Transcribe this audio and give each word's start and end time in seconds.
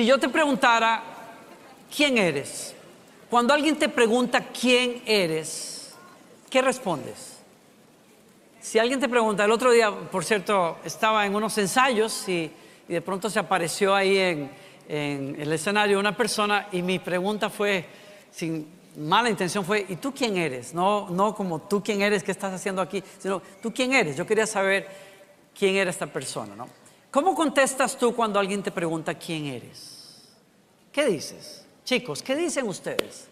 Si 0.00 0.06
yo 0.06 0.18
te 0.18 0.30
preguntara, 0.30 1.02
¿quién 1.94 2.16
eres? 2.16 2.74
Cuando 3.28 3.52
alguien 3.52 3.76
te 3.76 3.86
pregunta 3.86 4.46
quién 4.46 5.02
eres, 5.04 5.94
¿qué 6.48 6.62
respondes? 6.62 7.36
Si 8.62 8.78
alguien 8.78 8.98
te 8.98 9.10
pregunta, 9.10 9.44
el 9.44 9.50
otro 9.50 9.70
día, 9.70 9.90
por 9.90 10.24
cierto, 10.24 10.78
estaba 10.86 11.26
en 11.26 11.34
unos 11.34 11.58
ensayos 11.58 12.26
y, 12.30 12.50
de 12.88 13.02
pronto 13.02 13.28
se 13.28 13.40
apareció 13.40 13.94
ahí 13.94 14.16
en, 14.16 14.50
en 14.88 15.36
el 15.38 15.52
escenario 15.52 16.00
una 16.00 16.16
persona 16.16 16.68
y 16.72 16.80
mi 16.80 16.98
pregunta 16.98 17.50
fue, 17.50 17.84
sin 18.30 18.68
mala 18.96 19.28
intención, 19.28 19.66
fue, 19.66 19.84
¿y 19.86 19.96
tú 19.96 20.14
quién 20.14 20.38
eres? 20.38 20.72
No, 20.72 21.10
no 21.10 21.34
como 21.34 21.60
tú 21.60 21.82
quién 21.82 22.00
eres, 22.00 22.22
qué 22.22 22.30
estás 22.30 22.54
haciendo 22.54 22.80
aquí, 22.80 23.04
sino 23.18 23.42
tú 23.60 23.70
quién 23.70 23.92
eres. 23.92 24.16
Yo 24.16 24.26
quería 24.26 24.46
saber 24.46 24.88
quién 25.54 25.76
era 25.76 25.90
esta 25.90 26.06
persona, 26.06 26.56
¿no? 26.56 26.79
¿Cómo 27.10 27.34
contestas 27.34 27.96
tú 27.96 28.14
cuando 28.14 28.38
alguien 28.38 28.62
te 28.62 28.70
pregunta 28.70 29.14
quién 29.14 29.46
eres? 29.46 30.28
¿Qué 30.92 31.06
dices? 31.06 31.66
Chicos, 31.84 32.22
¿qué 32.22 32.36
dicen 32.36 32.68
ustedes? 32.68 33.28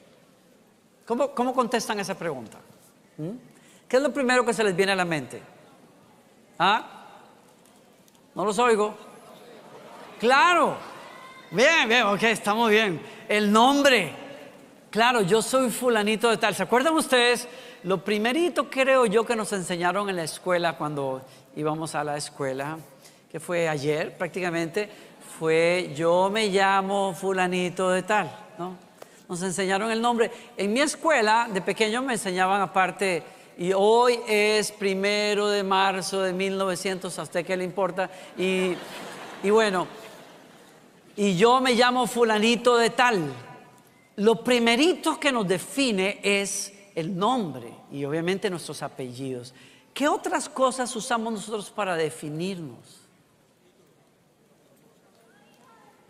¿Cómo, 1.07 1.30
cómo 1.30 1.55
contestan 1.55 2.01
esa 2.01 2.17
pregunta? 2.17 2.59
¿Mm? 3.17 3.30
¿Qué 3.89 3.97
es 3.97 4.03
lo 4.03 4.12
primero 4.12 4.45
que 4.45 4.53
se 4.53 4.65
les 4.65 4.75
viene 4.75 4.93
a 4.93 4.97
la 4.97 5.05
mente? 5.05 5.41
¿Ah? 6.59 6.98
¿No 8.34 8.45
los 8.45 8.59
oigo? 8.59 8.95
Claro. 10.19 10.77
Bien, 11.51 11.89
bien, 11.89 12.03
ok, 12.05 12.23
estamos 12.25 12.70
bien. 12.70 13.01
El 13.29 13.51
nombre. 13.51 14.12
Claro, 14.91 15.23
yo 15.23 15.41
soy 15.41 15.70
fulanito 15.70 16.29
de 16.29 16.37
tal. 16.37 16.55
¿Se 16.55 16.62
acuerdan 16.62 16.95
ustedes? 16.95 17.48
Lo 17.84 18.05
primerito 18.05 18.69
creo 18.69 19.06
yo 19.06 19.25
que 19.25 19.37
nos 19.37 19.53
enseñaron 19.53 20.11
en 20.11 20.17
la 20.17 20.25
escuela 20.25 20.77
cuando 20.77 21.23
íbamos 21.55 21.95
a 21.95 22.05
la 22.05 22.17
escuela, 22.17 22.79
que 23.31 23.41
fue 23.41 23.69
ayer 23.69 24.17
prácticamente, 24.17 24.89
fue 25.39 25.93
yo 25.95 26.31
me 26.31 26.49
llamo 26.49 27.15
fulanito 27.15 27.91
de 27.91 28.03
tal, 28.03 28.31
¿no? 28.59 28.77
Nos 29.29 29.43
enseñaron 29.43 29.91
el 29.91 30.01
nombre. 30.01 30.31
En 30.57 30.73
mi 30.73 30.81
escuela, 30.81 31.48
de 31.53 31.61
pequeño, 31.61 32.03
me 32.03 32.15
enseñaban 32.15 32.62
aparte, 32.62 33.23
y 33.59 33.73
hoy 33.73 34.19
es 34.27 34.73
primero 34.73 35.48
de 35.48 35.62
marzo 35.62 36.23
de 36.23 36.33
1900, 36.33 37.19
¿a 37.19 37.23
usted 37.23 37.45
qué 37.45 37.57
le 37.57 37.65
importa? 37.65 38.11
Y, 38.39 38.75
y 39.42 39.51
bueno, 39.51 39.87
y 41.17 41.37
yo 41.37 41.61
me 41.61 41.75
llamo 41.75 42.07
fulanito 42.07 42.77
de 42.77 42.91
tal. 42.91 43.33
Lo 44.17 44.42
primerito 44.42 45.19
que 45.20 45.31
nos 45.31 45.47
define 45.47 46.20
es 46.23 46.73
el 46.95 47.17
nombre 47.17 47.73
y 47.92 48.05
obviamente 48.05 48.48
nuestros 48.48 48.83
apellidos. 48.83 49.53
¿Qué 49.92 50.09
otras 50.09 50.48
cosas 50.48 50.95
usamos 50.95 51.33
nosotros 51.33 51.70
para 51.70 51.97
definirnos? 51.97 53.08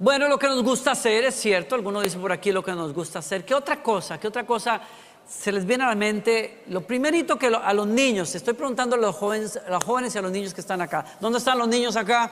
Bueno, 0.01 0.29
lo 0.29 0.39
que 0.39 0.47
nos 0.47 0.63
gusta 0.63 0.93
hacer 0.93 1.25
es 1.25 1.35
cierto, 1.35 1.75
algunos 1.75 2.05
dicen 2.05 2.21
por 2.21 2.31
aquí 2.31 2.53
lo 2.53 2.63
que 2.63 2.71
nos 2.71 2.95
gusta 2.95 3.19
hacer. 3.19 3.45
¿Qué 3.45 3.53
otra 3.53 3.83
cosa? 3.83 4.19
¿Qué 4.21 4.29
otra 4.29 4.47
cosa 4.47 4.81
se 5.29 5.51
les 5.51 5.67
viene 5.67 5.83
a 5.83 5.89
la 5.89 5.97
mente? 5.97 6.63
Lo 6.69 6.83
primerito 6.83 7.37
que 7.37 7.49
a 7.49 7.73
los 7.75 7.87
niños, 7.89 8.33
estoy 8.33 8.55
preguntando 8.55 8.95
a 8.95 8.99
los, 8.99 9.17
jóvenes, 9.17 9.57
a 9.57 9.69
los 9.71 9.83
jóvenes 9.83 10.15
y 10.15 10.19
a 10.19 10.23
los 10.23 10.31
niños 10.31 10.55
que 10.55 10.61
están 10.61 10.81
acá. 10.81 11.05
¿Dónde 11.19 11.39
están 11.39 11.59
los 11.59 11.67
niños 11.67 11.97
acá? 11.97 12.31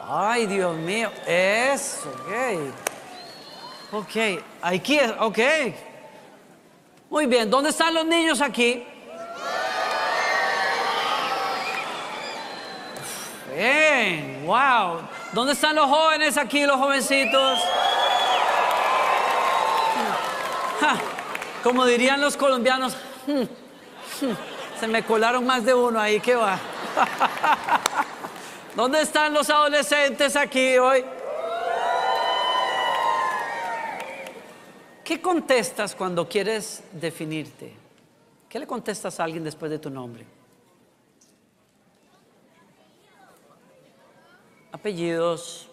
Ay, 0.00 0.46
Dios 0.46 0.76
mío, 0.76 1.10
eso, 1.26 2.10
ok. 2.10 4.02
Ok, 4.02 4.40
aquí 4.62 4.98
es, 4.98 5.12
ok. 5.18 5.38
Muy 7.10 7.26
bien, 7.26 7.50
¿dónde 7.50 7.70
están 7.70 7.92
los 7.92 8.06
niños 8.06 8.40
aquí? 8.40 8.86
Bien, 13.56 14.44
wow. 14.44 15.00
¿Dónde 15.32 15.54
están 15.54 15.74
los 15.76 15.86
jóvenes 15.86 16.36
aquí, 16.36 16.66
los 16.66 16.76
jovencitos? 16.76 17.58
Como 21.62 21.86
dirían 21.86 22.20
los 22.20 22.36
colombianos, 22.36 22.94
hmm, 23.26 23.40
hmm, 23.40 24.34
se 24.78 24.86
me 24.86 25.02
colaron 25.04 25.46
más 25.46 25.64
de 25.64 25.72
uno 25.72 25.98
ahí, 25.98 26.20
¿qué 26.20 26.34
va? 26.34 26.58
¿Dónde 28.76 29.00
están 29.00 29.32
los 29.32 29.48
adolescentes 29.48 30.36
aquí 30.36 30.76
hoy? 30.76 31.02
¿Qué 35.02 35.22
contestas 35.22 35.94
cuando 35.94 36.28
quieres 36.28 36.84
definirte? 36.92 37.72
¿Qué 38.50 38.58
le 38.58 38.66
contestas 38.66 39.18
a 39.18 39.24
alguien 39.24 39.44
después 39.44 39.70
de 39.70 39.78
tu 39.78 39.88
nombre? 39.88 40.35
Apellidos. 44.86 45.68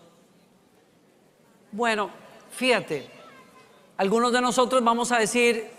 Bueno, 1.71 2.09
fíjate, 2.49 3.05
algunos 3.95 4.33
de 4.33 4.41
nosotros 4.41 4.83
vamos 4.83 5.11
a 5.11 5.19
decir 5.19 5.69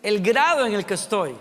el 0.00 0.20
grado 0.20 0.64
en 0.64 0.74
el 0.74 0.86
que 0.86 0.94
estoy. 0.94 1.34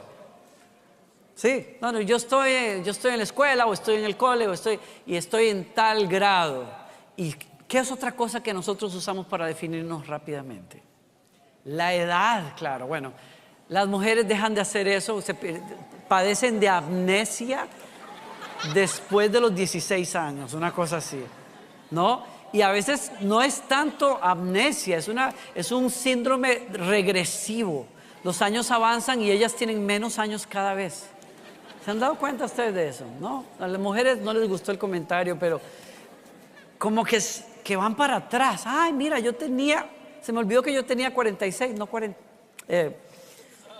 Sí, 1.35 1.77
no, 1.79 2.01
yo 2.01 2.15
estoy, 2.15 2.81
yo 2.83 2.89
estoy 2.89 3.11
en 3.11 3.17
la 3.17 3.23
escuela 3.25 3.67
o 3.67 3.73
estoy 3.73 3.97
en 3.97 4.05
el 4.05 4.17
cole 4.17 4.47
o 4.47 4.53
estoy 4.53 4.79
y 5.05 5.15
estoy 5.15 5.49
en 5.49 5.75
tal 5.75 6.07
grado. 6.07 6.65
¿Y 7.17 7.35
qué 7.67 7.77
es 7.77 7.91
otra 7.91 8.13
cosa 8.13 8.41
que 8.41 8.51
nosotros 8.51 8.95
usamos 8.95 9.27
para 9.27 9.45
definirnos 9.45 10.07
rápidamente? 10.07 10.81
La 11.65 11.93
edad, 11.93 12.55
claro. 12.57 12.87
Bueno, 12.87 13.13
las 13.69 13.87
mujeres 13.87 14.27
dejan 14.27 14.55
de 14.55 14.61
hacer 14.61 14.87
eso, 14.87 15.21
padecen 16.07 16.59
de 16.59 16.67
amnesia 16.67 17.67
después 18.73 19.31
de 19.31 19.39
los 19.39 19.53
16 19.53 20.15
años, 20.15 20.55
una 20.55 20.71
cosa 20.71 20.97
así, 20.97 21.23
¿no? 21.93 22.23
Y 22.51 22.61
a 22.61 22.71
veces 22.71 23.11
no 23.21 23.41
es 23.41 23.61
tanto 23.61 24.19
amnesia, 24.21 24.97
es, 24.97 25.07
una, 25.07 25.33
es 25.55 25.71
un 25.71 25.89
síndrome 25.89 26.67
regresivo. 26.71 27.87
Los 28.23 28.41
años 28.41 28.71
avanzan 28.71 29.21
y 29.21 29.31
ellas 29.31 29.55
tienen 29.55 29.85
menos 29.85 30.19
años 30.19 30.45
cada 30.47 30.73
vez. 30.73 31.07
¿Se 31.83 31.91
han 31.91 31.99
dado 31.99 32.15
cuenta 32.15 32.45
ustedes 32.45 32.73
de 32.73 32.89
eso? 32.89 33.05
No, 33.19 33.45
a 33.59 33.67
las 33.67 33.79
mujeres 33.79 34.19
no 34.19 34.33
les 34.33 34.47
gustó 34.47 34.71
el 34.71 34.77
comentario, 34.77 35.37
pero 35.37 35.59
como 36.77 37.03
que, 37.03 37.19
que 37.63 37.75
van 37.75 37.95
para 37.95 38.17
atrás. 38.17 38.63
Ay, 38.65 38.93
mira, 38.93 39.19
yo 39.19 39.33
tenía, 39.33 39.89
se 40.21 40.31
me 40.31 40.39
olvidó 40.39 40.61
que 40.61 40.73
yo 40.73 40.85
tenía 40.85 41.13
46, 41.13 41.75
no 41.75 41.87
40, 41.87 42.17
eh, 42.69 42.97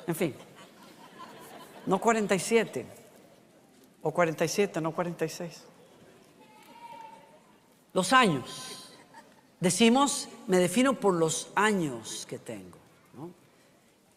en 0.07 0.16
fin, 0.16 0.35
no 1.85 2.00
47, 2.00 2.85
o 4.01 4.12
47, 4.12 4.81
no 4.81 4.91
46. 4.91 5.72
Los 7.93 8.11
años. 8.11 8.89
Decimos, 9.59 10.27
me 10.47 10.57
defino 10.57 10.93
por 10.95 11.13
los 11.13 11.47
años 11.55 12.25
que 12.27 12.39
tengo. 12.39 12.77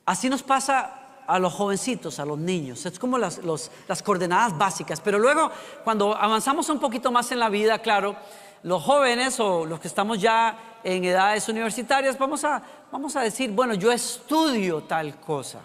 Así 0.05 0.29
nos 0.29 0.43
pasa 0.43 1.07
a 1.27 1.39
los 1.39 1.53
jovencitos, 1.53 2.19
a 2.19 2.25
los 2.25 2.39
niños. 2.39 2.87
Es 2.87 2.99
como 2.99 3.19
las, 3.19 3.41
las 3.89 4.03
coordenadas 4.03 4.57
básicas. 4.57 5.01
Pero 5.01 5.19
luego, 5.19 5.51
cuando 5.85 6.17
avanzamos 6.17 6.69
un 6.69 6.79
poquito 6.79 7.11
más 7.13 7.31
en 7.33 7.39
la 7.39 7.49
vida, 7.49 7.79
claro, 7.81 8.17
los 8.63 8.83
jóvenes 8.83 9.39
o 9.41 9.67
los 9.67 9.79
que 9.81 9.89
estamos 9.89 10.21
ya 10.21 10.59
en 10.83 11.05
edades 11.05 11.49
universitarias, 11.49 12.19
vamos 12.19 12.45
a, 12.45 12.63
vamos 12.91 13.15
a 13.17 13.21
decir, 13.21 13.51
bueno, 13.51 13.75
yo 13.75 13.93
estudio 13.93 14.83
tal 14.83 15.21
cosa. 15.21 15.61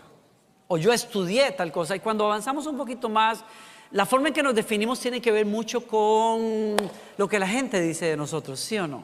O 0.68 0.78
yo 0.78 0.92
estudié 0.92 1.52
tal 1.52 1.72
cosa. 1.72 1.96
Y 1.96 2.00
cuando 2.00 2.26
avanzamos 2.26 2.66
un 2.66 2.78
poquito 2.78 3.10
más, 3.10 3.44
la 3.92 4.06
forma 4.06 4.30
en 4.30 4.34
que 4.34 4.44
nos 4.44 4.56
definimos 4.56 5.00
tiene 5.00 5.22
que 5.22 5.32
ver 5.32 5.46
mucho 5.46 5.86
con 5.86 6.78
lo 7.18 7.28
que 7.28 7.40
la 7.40 7.48
gente 7.48 7.82
dice 7.82 8.06
de 8.06 8.18
nosotros, 8.18 8.60
¿sí 8.60 8.78
o 8.78 8.88
no? 8.88 9.04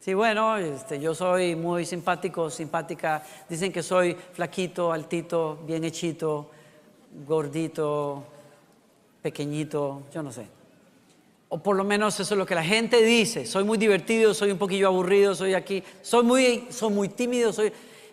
Sí, 0.00 0.14
bueno, 0.14 0.56
este, 0.56 0.98
yo 0.98 1.14
soy 1.14 1.54
muy 1.54 1.84
simpático, 1.84 2.48
simpática. 2.48 3.22
Dicen 3.50 3.70
que 3.70 3.82
soy 3.82 4.16
flaquito, 4.32 4.92
altito, 4.92 5.58
bien 5.66 5.84
hechito, 5.84 6.50
gordito, 7.26 8.24
pequeñito, 9.20 10.04
yo 10.10 10.22
no 10.22 10.32
sé. 10.32 10.46
O 11.50 11.58
por 11.58 11.76
lo 11.76 11.84
menos 11.84 12.18
eso 12.18 12.32
es 12.32 12.38
lo 12.38 12.46
que 12.46 12.54
la 12.54 12.64
gente 12.64 13.02
dice. 13.02 13.44
Soy 13.44 13.64
muy 13.64 13.76
divertido, 13.76 14.32
soy 14.32 14.52
un 14.52 14.58
poquillo 14.58 14.86
aburrido, 14.86 15.34
soy 15.34 15.52
aquí, 15.52 15.82
soy 16.00 16.24
muy, 16.24 16.66
soy 16.70 16.90
muy 16.90 17.08
tímido, 17.10 17.52
soy... 17.52 17.70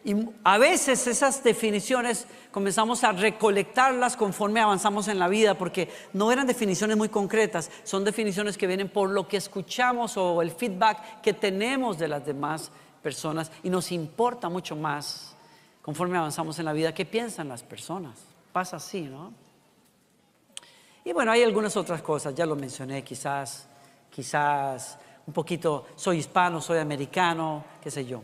Y 0.08 0.16
a 0.46 0.58
veces 0.58 1.06
esas 1.06 1.44
definiciones 1.44 2.28
comenzamos 2.54 3.04
a 3.04 3.12
recolectarlas 3.12 4.16
conforme 4.16 4.62
avanzamos 4.62 5.10
en 5.10 5.20
la 5.20 5.28
vida, 5.28 5.58
porque 5.58 5.90
no 6.14 6.32
eran 6.32 6.48
definiciones 6.48 6.96
muy 6.96 7.10
concretas, 7.10 7.70
son 7.84 8.06
definiciones 8.06 8.58
que 8.58 8.68
vienen 8.68 8.88
por 8.88 9.10
lo 9.10 9.28
que 9.28 9.36
escuchamos 9.36 10.16
o 10.16 10.42
el 10.42 10.52
feedback 10.52 11.20
que 11.20 11.34
tenemos 11.34 11.98
de 11.98 12.08
las 12.08 12.26
demás 12.26 12.72
personas 13.04 13.52
y 13.64 13.70
nos 13.70 13.92
importa 13.92 14.48
mucho 14.48 14.78
más 14.78 15.36
conforme 15.82 16.18
avanzamos 16.18 16.58
en 16.58 16.64
la 16.64 16.72
vida 16.72 16.94
qué 16.94 17.04
piensan 17.04 17.50
las 17.50 17.64
personas. 17.64 18.18
Pasa 18.54 18.78
así, 18.78 19.02
¿no? 19.02 19.34
Y 21.04 21.12
bueno, 21.12 21.34
hay 21.34 21.44
algunas 21.44 21.76
otras 21.76 22.02
cosas, 22.02 22.34
ya 22.34 22.46
lo 22.46 22.56
mencioné, 22.56 23.04
quizás, 23.04 23.68
quizás 24.10 25.00
un 25.26 25.34
poquito, 25.34 25.88
soy 25.98 26.20
hispano, 26.20 26.62
soy 26.62 26.78
americano, 26.78 27.66
qué 27.82 27.92
sé 27.92 28.06
yo. 28.06 28.22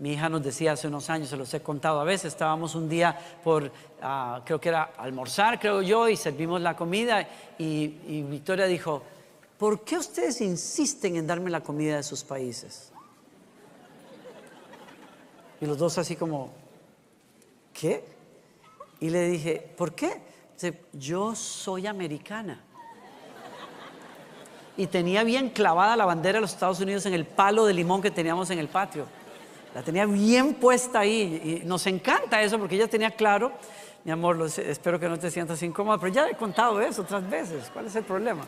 Mi 0.00 0.14
hija 0.14 0.30
nos 0.30 0.42
decía 0.42 0.72
hace 0.72 0.88
unos 0.88 1.10
años, 1.10 1.28
se 1.28 1.36
los 1.36 1.52
he 1.52 1.60
contado 1.60 2.00
a 2.00 2.04
veces, 2.04 2.32
estábamos 2.32 2.74
un 2.74 2.88
día 2.88 3.16
por, 3.44 3.70
ah, 4.00 4.40
creo 4.46 4.58
que 4.58 4.70
era 4.70 4.94
almorzar, 4.96 5.60
creo 5.60 5.82
yo, 5.82 6.08
y 6.08 6.16
servimos 6.16 6.62
la 6.62 6.74
comida, 6.74 7.28
y, 7.58 7.98
y 8.08 8.22
Victoria 8.22 8.64
dijo, 8.64 9.02
¿por 9.58 9.84
qué 9.84 9.98
ustedes 9.98 10.40
insisten 10.40 11.16
en 11.16 11.26
darme 11.26 11.50
la 11.50 11.60
comida 11.60 11.96
de 11.96 12.02
sus 12.02 12.24
países? 12.24 12.90
Y 15.60 15.66
los 15.66 15.76
dos 15.76 15.98
así 15.98 16.16
como, 16.16 16.50
¿qué? 17.74 18.02
Y 19.00 19.10
le 19.10 19.28
dije, 19.28 19.74
¿por 19.76 19.94
qué? 19.94 20.22
Dice, 20.54 20.80
yo 20.94 21.34
soy 21.34 21.86
americana. 21.86 22.64
Y 24.78 24.86
tenía 24.86 25.24
bien 25.24 25.50
clavada 25.50 25.94
la 25.94 26.06
bandera 26.06 26.38
de 26.38 26.40
los 26.40 26.54
Estados 26.54 26.80
Unidos 26.80 27.04
en 27.04 27.12
el 27.12 27.26
palo 27.26 27.66
de 27.66 27.74
limón 27.74 28.00
que 28.00 28.10
teníamos 28.10 28.48
en 28.48 28.58
el 28.58 28.68
patio. 28.68 29.06
La 29.74 29.82
tenía 29.82 30.06
bien 30.06 30.54
puesta 30.54 31.00
ahí 31.00 31.60
y 31.62 31.66
nos 31.66 31.86
encanta 31.86 32.42
eso 32.42 32.58
porque 32.58 32.74
ella 32.74 32.88
tenía 32.88 33.12
claro, 33.12 33.52
mi 34.04 34.10
amor, 34.10 34.36
lo 34.36 34.48
sé, 34.48 34.70
espero 34.70 34.98
que 34.98 35.08
no 35.08 35.18
te 35.18 35.30
sientas 35.30 35.62
incómoda, 35.62 35.98
pero 35.98 36.12
ya 36.12 36.28
he 36.28 36.34
contado 36.34 36.80
eso 36.80 37.02
otras 37.02 37.28
veces, 37.28 37.70
¿cuál 37.72 37.86
es 37.86 37.96
el 37.96 38.04
problema? 38.04 38.44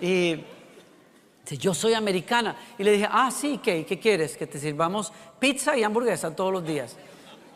Y 0.00 0.44
yo 1.58 1.74
soy 1.74 1.94
americana. 1.94 2.56
Y 2.78 2.84
le 2.84 2.92
dije, 2.92 3.08
ah, 3.10 3.30
sí, 3.30 3.60
¿qué? 3.62 3.84
¿Qué 3.84 3.98
quieres? 3.98 4.36
Que 4.36 4.46
te 4.46 4.58
sirvamos 4.58 5.12
pizza 5.38 5.76
y 5.76 5.82
hamburguesa 5.82 6.34
todos 6.34 6.52
los 6.52 6.64
días. 6.64 6.96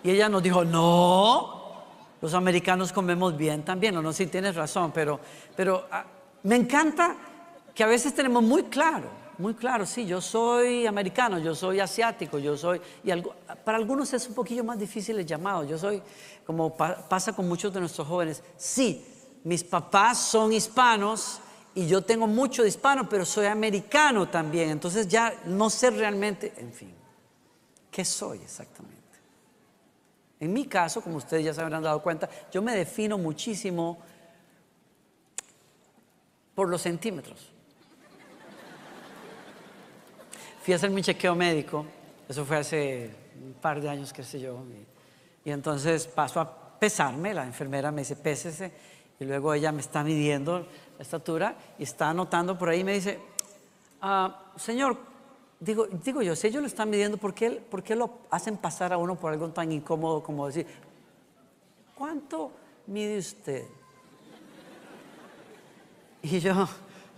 Y 0.02 0.10
ella 0.10 0.28
nos 0.28 0.42
dijo, 0.42 0.64
no, 0.64 1.84
los 2.20 2.34
americanos 2.34 2.92
comemos 2.92 3.36
bien 3.36 3.64
también. 3.64 3.94
No, 3.94 4.02
no, 4.02 4.12
sí 4.12 4.26
tienes 4.26 4.54
razón, 4.54 4.92
pero, 4.92 5.20
pero 5.56 5.86
ah, 5.90 6.04
me 6.42 6.56
encanta 6.56 7.16
que 7.74 7.82
a 7.82 7.86
veces 7.86 8.14
tenemos 8.14 8.42
muy 8.42 8.64
claro, 8.64 9.08
muy 9.38 9.54
claro, 9.54 9.86
sí, 9.86 10.04
yo 10.04 10.20
soy 10.20 10.86
americano, 10.86 11.38
yo 11.38 11.54
soy 11.54 11.78
asiático, 11.80 12.38
yo 12.38 12.56
soy, 12.56 12.80
y 13.04 13.10
algo, 13.10 13.34
para 13.64 13.78
algunos 13.78 14.12
es 14.12 14.28
un 14.28 14.34
poquillo 14.34 14.64
más 14.64 14.78
difícil 14.78 15.18
el 15.18 15.26
llamado, 15.26 15.64
yo 15.64 15.78
soy, 15.78 16.02
como 16.44 16.76
pa- 16.76 17.08
pasa 17.08 17.32
con 17.32 17.46
muchos 17.48 17.72
de 17.72 17.80
nuestros 17.80 18.06
jóvenes, 18.08 18.42
sí, 18.56 19.06
mis 19.44 19.62
papás 19.62 20.18
son 20.18 20.52
hispanos 20.52 21.40
y 21.74 21.86
yo 21.86 22.02
tengo 22.02 22.26
mucho 22.26 22.62
de 22.62 22.68
hispano, 22.68 23.08
pero 23.08 23.24
soy 23.24 23.46
americano 23.46 24.28
también, 24.28 24.70
entonces 24.70 25.06
ya 25.06 25.32
no 25.44 25.70
sé 25.70 25.90
realmente, 25.90 26.52
en 26.56 26.72
fin, 26.72 26.92
¿qué 27.90 28.04
soy 28.04 28.38
exactamente? 28.38 28.98
En 30.40 30.52
mi 30.52 30.66
caso, 30.66 31.00
como 31.00 31.16
ustedes 31.16 31.44
ya 31.44 31.54
se 31.54 31.60
habrán 31.60 31.82
dado 31.82 32.02
cuenta, 32.02 32.28
yo 32.52 32.60
me 32.62 32.74
defino 32.74 33.18
muchísimo 33.18 33.98
por 36.54 36.68
los 36.68 36.82
centímetros. 36.82 37.52
Fui 40.68 40.74
a 40.74 40.76
hacer 40.76 40.90
mi 40.90 41.00
chequeo 41.00 41.34
médico, 41.34 41.86
eso 42.28 42.44
fue 42.44 42.58
hace 42.58 43.10
un 43.42 43.54
par 43.54 43.80
de 43.80 43.88
años, 43.88 44.12
qué 44.12 44.22
sé 44.22 44.38
yo, 44.38 44.62
y, 45.42 45.50
entonces 45.50 46.06
paso 46.06 46.40
a 46.40 46.78
pesarme, 46.78 47.32
la 47.32 47.46
enfermera 47.46 47.90
me 47.90 48.02
dice, 48.02 48.16
pésese, 48.16 48.70
y 49.18 49.24
luego 49.24 49.54
ella 49.54 49.72
me 49.72 49.80
está 49.80 50.04
midiendo 50.04 50.66
la 50.98 51.02
estatura 51.02 51.56
y 51.78 51.84
está 51.84 52.10
anotando 52.10 52.58
por 52.58 52.68
ahí 52.68 52.80
y 52.80 52.84
me 52.84 52.92
dice, 52.92 53.18
"Ah, 54.02 54.52
señor, 54.56 54.98
digo, 55.58 55.86
digo 55.86 56.20
yo, 56.20 56.36
si 56.36 56.48
ellos 56.48 56.60
lo 56.60 56.66
están 56.66 56.90
midiendo, 56.90 57.16
¿por 57.16 57.32
qué, 57.32 57.50
¿por 57.50 57.82
qué 57.82 57.96
lo 57.96 58.18
hacen 58.30 58.58
pasar 58.58 58.92
a 58.92 58.98
uno 58.98 59.14
por 59.14 59.32
algo 59.32 59.48
tan 59.48 59.72
incómodo 59.72 60.22
como 60.22 60.48
decir, 60.48 60.66
¿cuánto 61.94 62.52
mide 62.88 63.16
usted? 63.16 63.64
Y 66.20 66.40
yo, 66.40 66.68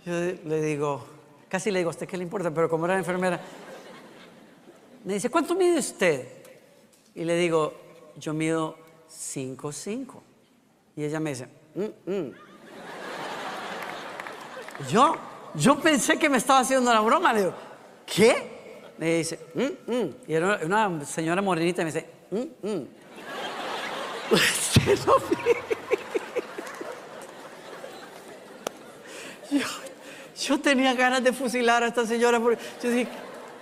yo 0.05 0.13
le 0.13 0.61
digo, 0.61 1.05
casi 1.51 1.69
le 1.69 1.79
digo, 1.79 1.89
¿a 1.89 1.91
usted 1.91 2.07
qué 2.07 2.15
le 2.15 2.23
importa? 2.23 2.49
Pero 2.49 2.69
como 2.69 2.85
era 2.85 2.97
enfermera, 2.97 3.37
me 5.03 5.15
dice, 5.15 5.29
¿cuánto 5.29 5.53
mide 5.53 5.79
usted? 5.79 6.25
Y 7.13 7.25
le 7.25 7.35
digo, 7.35 7.73
yo 8.15 8.33
mido 8.33 8.77
5'5". 9.09 10.21
Y 10.95 11.03
ella 11.03 11.19
me 11.19 11.31
dice, 11.31 11.47
"Mm, 11.75 12.09
mm". 12.09 12.31
Yo, 14.89 15.15
yo 15.55 15.77
pensé 15.79 16.17
que 16.17 16.29
me 16.29 16.37
estaba 16.37 16.61
haciendo 16.61 16.93
la 16.93 17.01
broma. 17.01 17.33
Le 17.33 17.39
digo, 17.41 17.53
¿qué? 18.05 18.81
Me 18.97 19.17
dice, 19.17 19.37
"Mm, 19.53 19.91
mm". 19.91 20.15
Y 20.27 20.33
era 20.33 20.57
una 20.63 21.03
señora 21.05 21.41
morenita 21.41 21.81
y 21.81 21.85
me 21.85 21.91
dice, 21.91 22.07
"Mm, 22.31 22.67
mm". 22.67 22.87
Usted 24.31 24.93
mide. 24.93 25.21
Yo, 29.51 29.80
yo 30.47 30.59
tenía 30.59 30.93
ganas 30.93 31.23
de 31.23 31.33
fusilar 31.33 31.83
a 31.83 31.87
esta 31.87 32.05
señora. 32.05 32.39
Porque 32.39 32.61
yo 32.81 32.89
dije, 32.89 33.07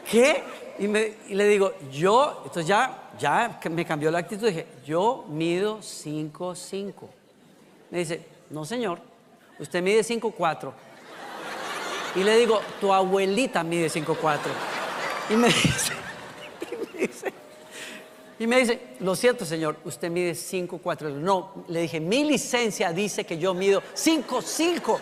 ¿qué? 0.09 0.43
Y, 0.79 0.87
le 1.35 1.47
digo, 1.47 1.73
yo, 1.91 2.43
entonces 2.45 2.67
ya, 2.67 3.11
ya 3.19 3.59
me 3.69 3.85
cambió 3.85 4.09
la 4.11 4.19
actitud. 4.19 4.47
Dije, 4.47 4.65
yo 4.85 5.25
mido 5.29 5.79
5'5". 5.79 6.93
Me 7.91 7.99
dice, 7.99 8.25
no 8.49 8.65
señor, 8.65 8.99
usted 9.59 9.81
mide 9.81 10.01
5'4". 10.01 10.71
Y 12.15 12.23
le 12.23 12.37
digo, 12.37 12.61
tu 12.79 12.93
abuelita 12.93 13.63
mide 13.63 13.87
5'4". 13.87 14.37
Y 15.31 15.35
me 15.35 15.47
dice, 15.47 15.93
y 16.71 16.97
me 16.97 17.07
dice, 17.07 17.33
y 18.39 18.47
me 18.47 18.59
dice, 18.59 18.81
lo 18.99 19.15
siento 19.15 19.45
señor, 19.45 19.77
usted 19.83 20.09
mide 20.09 20.31
5'4". 20.31 21.11
No, 21.11 21.65
le 21.67 21.81
dije, 21.81 21.99
mi 21.99 22.23
licencia 22.23 22.93
dice 22.93 23.25
que 23.25 23.37
yo 23.37 23.53
mido 23.53 23.83
5'5". 23.95 24.99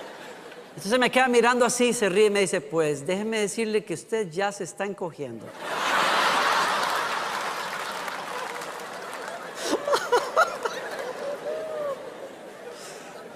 Entonces 0.78 1.00
me 1.00 1.10
queda 1.10 1.28
mirando 1.28 1.66
así, 1.66 1.92
se 1.92 2.08
ríe 2.08 2.28
y 2.28 2.30
me 2.30 2.42
dice, 2.42 2.62
pues 2.62 3.08
déjeme 3.08 3.40
decirle 3.40 3.84
que 3.84 3.96
usted 3.96 4.30
ya 4.30 4.52
se 4.52 4.64
está 4.64 4.86
encogiendo. 4.86 5.44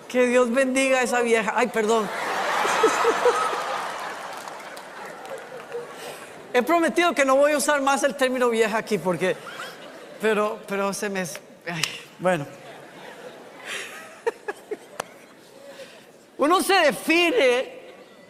que 0.08 0.28
Dios 0.28 0.54
bendiga 0.54 1.00
a 1.00 1.02
esa 1.02 1.22
vieja. 1.22 1.54
Ay, 1.56 1.66
perdón. 1.66 2.08
He 6.54 6.62
prometido 6.62 7.16
que 7.16 7.26
no 7.26 7.38
voy 7.38 7.54
a 7.54 7.58
usar 7.58 7.82
más 7.82 8.04
el 8.04 8.14
término 8.14 8.52
vieja 8.52 8.78
aquí 8.78 9.00
porque, 9.00 9.36
pero, 10.22 10.60
pero 10.68 10.94
se 10.94 11.10
me, 11.10 11.24
bueno. 12.20 12.46
Uno 16.42 16.60
se 16.64 16.74
define 16.74 17.72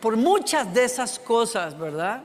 por 0.01 0.17
muchas 0.17 0.73
de 0.73 0.83
esas 0.83 1.17
cosas, 1.17 1.79
¿verdad? 1.79 2.21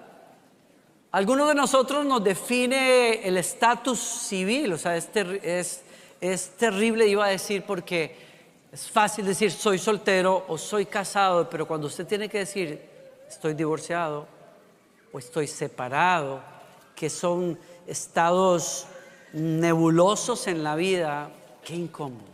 Algunos 1.12 1.47
de 1.47 1.55
nosotros 1.55 2.05
nos 2.05 2.25
define 2.25 3.25
el 3.25 3.37
estatus 3.37 4.00
civil, 4.00 4.73
o 4.73 4.79
sea, 4.79 4.97
es, 4.97 5.09
es, 5.15 5.85
es 6.21 6.50
terrible, 6.56 7.06
iba 7.06 7.27
a 7.27 7.29
decir, 7.29 7.62
porque 7.62 8.17
es 8.73 8.91
fácil 8.91 9.27
decir 9.27 9.53
soy 9.53 9.79
soltero 9.79 10.44
o 10.49 10.59
soy 10.59 10.87
casado, 10.87 11.49
pero 11.49 11.69
cuando 11.69 11.87
usted 11.87 12.05
tiene 12.05 12.29
que 12.29 12.38
decir 12.38 12.81
estoy 13.29 13.55
divorciado 13.55 14.27
o 15.12 15.21
estoy 15.21 15.47
separado, 15.47 16.41
que 16.97 17.09
son 17.09 17.57
estados 17.87 18.88
nebulosos 19.33 20.49
en 20.49 20.64
la 20.64 20.75
vida, 20.75 21.31
qué 21.64 21.76
incómodo. 21.76 22.25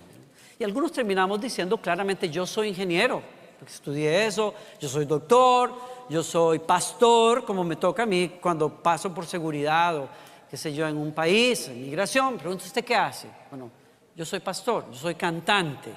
Y 0.58 0.64
algunos 0.64 0.90
terminamos 0.90 1.38
diciendo 1.38 1.76
claramente 1.76 2.30
yo 2.30 2.46
soy 2.46 2.68
ingeniero, 2.68 3.41
estudié 3.66 4.26
eso, 4.26 4.54
yo 4.80 4.88
soy 4.88 5.04
doctor, 5.04 5.72
yo 6.08 6.22
soy 6.22 6.58
pastor, 6.58 7.44
como 7.44 7.64
me 7.64 7.76
toca 7.76 8.02
a 8.02 8.06
mí 8.06 8.38
cuando 8.40 8.68
paso 8.68 9.14
por 9.14 9.26
seguridad 9.26 9.96
o 9.96 10.08
qué 10.50 10.56
sé 10.56 10.74
yo 10.74 10.86
en 10.86 10.96
un 10.96 11.12
país, 11.12 11.68
en 11.68 11.80
migración, 11.80 12.36
pregunta 12.36 12.64
usted 12.64 12.84
qué 12.84 12.94
hace. 12.94 13.28
Bueno, 13.50 13.70
yo 14.14 14.24
soy 14.24 14.40
pastor, 14.40 14.90
yo 14.90 14.98
soy 14.98 15.14
cantante, 15.14 15.90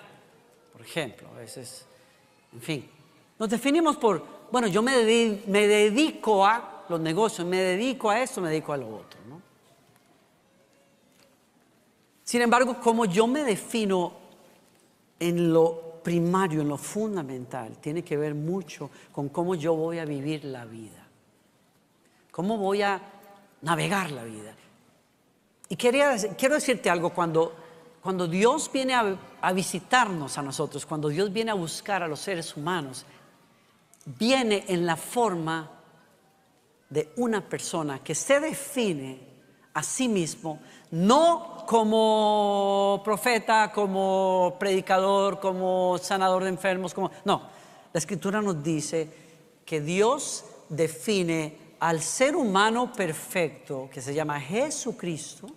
por 0.72 0.82
ejemplo, 0.82 1.28
a 1.36 1.40
veces, 1.40 1.86
en 2.54 2.62
fin. 2.62 2.90
Nos 3.38 3.50
definimos 3.50 3.98
por, 3.98 4.24
bueno, 4.52 4.68
yo 4.68 4.82
me 4.82 4.96
dedico 4.96 6.46
a 6.46 6.86
los 6.88 7.00
negocios, 7.00 7.46
me 7.46 7.58
dedico 7.58 8.10
a 8.10 8.22
esto, 8.22 8.40
me 8.42 8.50
dedico 8.50 8.72
a 8.72 8.78
lo 8.78 8.88
otro, 8.88 9.20
¿no? 9.28 9.42
Sin 12.24 12.42
embargo, 12.42 12.80
como 12.80 13.06
yo 13.06 13.28
me 13.28 13.44
defino 13.44 14.14
en 15.20 15.54
lo 15.54 15.85
primario, 16.06 16.62
en 16.62 16.70
lo 16.70 16.78
fundamental, 16.78 17.80
tiene 17.82 18.04
que 18.04 18.16
ver 18.16 18.36
mucho 18.36 18.92
con 19.12 19.30
cómo 19.30 19.56
yo 19.56 19.74
voy 19.74 19.98
a 19.98 20.06
vivir 20.06 20.46
la 20.46 20.64
vida, 20.64 21.04
cómo 22.30 22.60
voy 22.60 22.84
a 22.84 23.02
navegar 23.64 24.12
la 24.12 24.24
vida. 24.24 24.54
Y 25.68 25.76
quería, 25.76 26.16
quiero 26.38 26.54
decirte 26.54 26.92
algo, 26.92 27.10
cuando, 27.10 27.56
cuando 28.04 28.28
Dios 28.28 28.70
viene 28.72 28.94
a, 28.94 29.18
a 29.42 29.52
visitarnos 29.52 30.38
a 30.38 30.44
nosotros, 30.44 30.86
cuando 30.86 31.10
Dios 31.10 31.34
viene 31.34 31.50
a 31.50 31.56
buscar 31.56 32.04
a 32.04 32.08
los 32.08 32.20
seres 32.20 32.56
humanos, 32.56 33.04
viene 34.06 34.64
en 34.68 34.86
la 34.86 34.98
forma 34.98 35.72
de 36.88 37.14
una 37.16 37.42
persona 37.42 38.04
que 38.04 38.14
se 38.14 38.40
define 38.40 39.22
a 39.74 39.82
sí 39.82 40.08
mismo, 40.08 40.60
no 40.92 41.55
como 41.66 43.02
profeta, 43.04 43.72
como 43.72 44.56
predicador, 44.60 45.40
como 45.40 45.98
sanador 45.98 46.44
de 46.44 46.50
enfermos, 46.50 46.94
como 46.94 47.12
no. 47.24 47.42
La 47.94 47.98
escritura 47.98 48.42
nos 48.42 48.62
dice 48.64 49.10
que 49.66 49.82
Dios 49.82 50.46
define 50.70 51.58
al 51.80 52.02
ser 52.02 52.36
humano 52.36 52.92
perfecto, 52.92 53.90
que 53.92 54.02
se 54.02 54.14
llama 54.14 54.40
Jesucristo, 54.40 55.48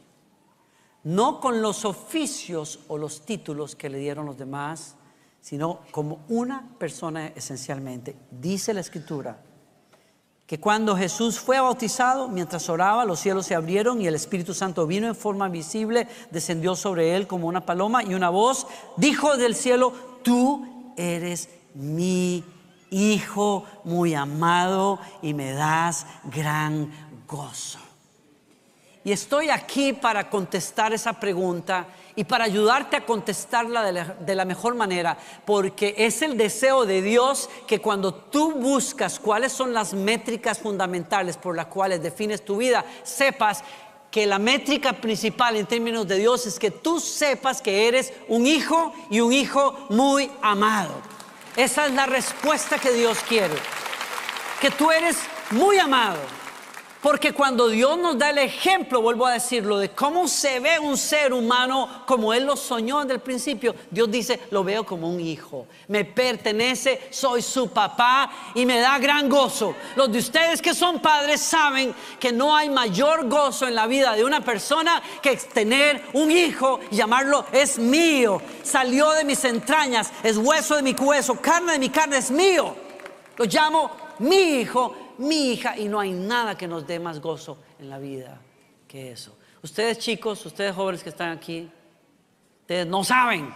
no 1.04 1.40
con 1.40 1.62
los 1.62 1.84
oficios 1.84 2.80
o 2.88 2.98
los 2.98 3.22
títulos 3.22 3.74
que 3.76 3.88
le 3.88 3.98
dieron 3.98 4.26
los 4.26 4.36
demás, 4.36 4.96
sino 5.40 5.80
como 5.90 6.24
una 6.28 6.68
persona 6.78 7.28
esencialmente. 7.28 8.16
Dice 8.30 8.74
la 8.74 8.80
escritura 8.80 9.40
que 10.48 10.58
cuando 10.58 10.96
Jesús 10.96 11.38
fue 11.38 11.60
bautizado, 11.60 12.26
mientras 12.26 12.70
oraba, 12.70 13.04
los 13.04 13.20
cielos 13.20 13.44
se 13.44 13.54
abrieron 13.54 14.00
y 14.00 14.06
el 14.06 14.14
Espíritu 14.14 14.54
Santo 14.54 14.86
vino 14.86 15.06
en 15.06 15.14
forma 15.14 15.46
visible, 15.50 16.08
descendió 16.30 16.74
sobre 16.74 17.14
él 17.14 17.26
como 17.26 17.46
una 17.48 17.66
paloma 17.66 18.02
y 18.02 18.14
una 18.14 18.30
voz 18.30 18.66
dijo 18.96 19.36
del 19.36 19.54
cielo, 19.54 19.92
tú 20.22 20.94
eres 20.96 21.50
mi 21.74 22.42
Hijo 22.90 23.66
muy 23.84 24.14
amado 24.14 24.98
y 25.20 25.34
me 25.34 25.52
das 25.52 26.06
gran 26.32 26.90
gozo. 27.26 27.78
Y 29.04 29.12
estoy 29.12 29.50
aquí 29.50 29.92
para 29.92 30.30
contestar 30.30 30.94
esa 30.94 31.12
pregunta 31.12 31.86
y 32.18 32.24
para 32.24 32.46
ayudarte 32.46 32.96
a 32.96 33.06
contestarla 33.06 33.92
de 33.92 34.34
la, 34.34 34.44
mejor 34.44 34.74
manera, 34.74 35.16
porque 35.44 35.94
es 35.96 36.20
el 36.20 36.36
deseo 36.36 36.84
de 36.84 37.00
Dios 37.00 37.48
que 37.64 37.80
cuando 37.80 38.12
tú 38.12 38.54
buscas 38.54 39.20
cuáles 39.20 39.52
son 39.52 39.72
las 39.72 39.94
métricas 39.94 40.58
fundamentales 40.58 41.36
por 41.36 41.54
las 41.54 41.66
cuales 41.66 42.02
defines 42.02 42.44
tu 42.44 42.56
vida, 42.56 42.84
sepas 43.04 43.62
que 44.10 44.26
la 44.26 44.40
métrica 44.40 44.94
principal 44.94 45.54
en 45.54 45.66
términos 45.66 46.08
de 46.08 46.16
Dios 46.16 46.44
es 46.46 46.58
que 46.58 46.72
tú 46.72 46.98
sepas 46.98 47.62
que 47.62 47.86
eres 47.86 48.12
un 48.26 48.48
hijo 48.48 48.92
y 49.10 49.20
un 49.20 49.32
hijo 49.32 49.86
muy 49.88 50.28
amado. 50.42 50.94
Esa 51.54 51.86
es 51.86 51.92
la 51.92 52.06
respuesta 52.06 52.80
que 52.80 52.90
Dios 52.94 53.18
quiere, 53.28 53.54
que 54.60 54.72
tú 54.72 54.90
eres 54.90 55.18
muy 55.52 55.78
amado 55.78 56.18
porque 57.02 57.32
cuando 57.32 57.68
Dios 57.68 57.96
nos 57.98 58.18
da 58.18 58.30
el 58.30 58.38
ejemplo, 58.38 59.00
vuelvo 59.00 59.26
a 59.26 59.32
decirlo, 59.32 59.78
de 59.78 59.90
cómo 59.90 60.26
se 60.26 60.58
ve 60.60 60.78
un 60.78 60.96
ser 60.96 61.32
humano 61.32 62.02
como 62.06 62.34
Él 62.34 62.44
lo 62.44 62.56
soñó 62.56 63.00
desde 63.00 63.14
el 63.14 63.20
principio, 63.20 63.74
Dios 63.90 64.10
dice, 64.10 64.40
lo 64.50 64.64
veo 64.64 64.84
como 64.84 65.08
un 65.08 65.20
hijo. 65.20 65.66
Me 65.88 66.04
pertenece, 66.04 67.08
soy 67.10 67.42
su 67.42 67.70
papá 67.70 68.30
y 68.54 68.66
me 68.66 68.80
da 68.80 68.98
gran 68.98 69.28
gozo. 69.28 69.74
Los 69.94 70.10
de 70.10 70.18
ustedes 70.18 70.60
que 70.60 70.74
son 70.74 71.00
padres 71.00 71.40
saben 71.40 71.94
que 72.18 72.32
no 72.32 72.56
hay 72.56 72.68
mayor 72.68 73.28
gozo 73.28 73.68
en 73.68 73.74
la 73.74 73.86
vida 73.86 74.16
de 74.16 74.24
una 74.24 74.40
persona 74.40 75.00
que 75.22 75.36
tener 75.36 76.02
un 76.14 76.30
hijo 76.30 76.80
y 76.90 76.96
llamarlo 76.96 77.44
es 77.52 77.78
mío. 77.78 78.42
Salió 78.62 79.10
de 79.12 79.24
mis 79.24 79.44
entrañas, 79.44 80.10
es 80.22 80.36
hueso 80.36 80.76
de 80.76 80.82
mi 80.82 80.92
hueso, 80.92 81.40
carne 81.40 81.72
de 81.72 81.78
mi 81.78 81.90
carne, 81.90 82.18
es 82.18 82.30
mío. 82.30 82.74
Lo 83.36 83.44
llamo 83.44 83.90
mi 84.18 84.36
hijo 84.60 85.07
mi 85.18 85.52
hija, 85.52 85.76
y 85.76 85.88
no 85.88 86.00
hay 86.00 86.12
nada 86.12 86.56
que 86.56 86.66
nos 86.66 86.86
dé 86.86 86.98
más 86.98 87.20
gozo 87.20 87.58
en 87.78 87.90
la 87.90 87.98
vida 87.98 88.40
que 88.86 89.12
eso. 89.12 89.36
Ustedes 89.62 89.98
chicos, 89.98 90.44
ustedes 90.46 90.74
jóvenes 90.74 91.02
que 91.02 91.10
están 91.10 91.36
aquí, 91.36 91.70
ustedes 92.60 92.86
no 92.86 93.04
saben. 93.04 93.52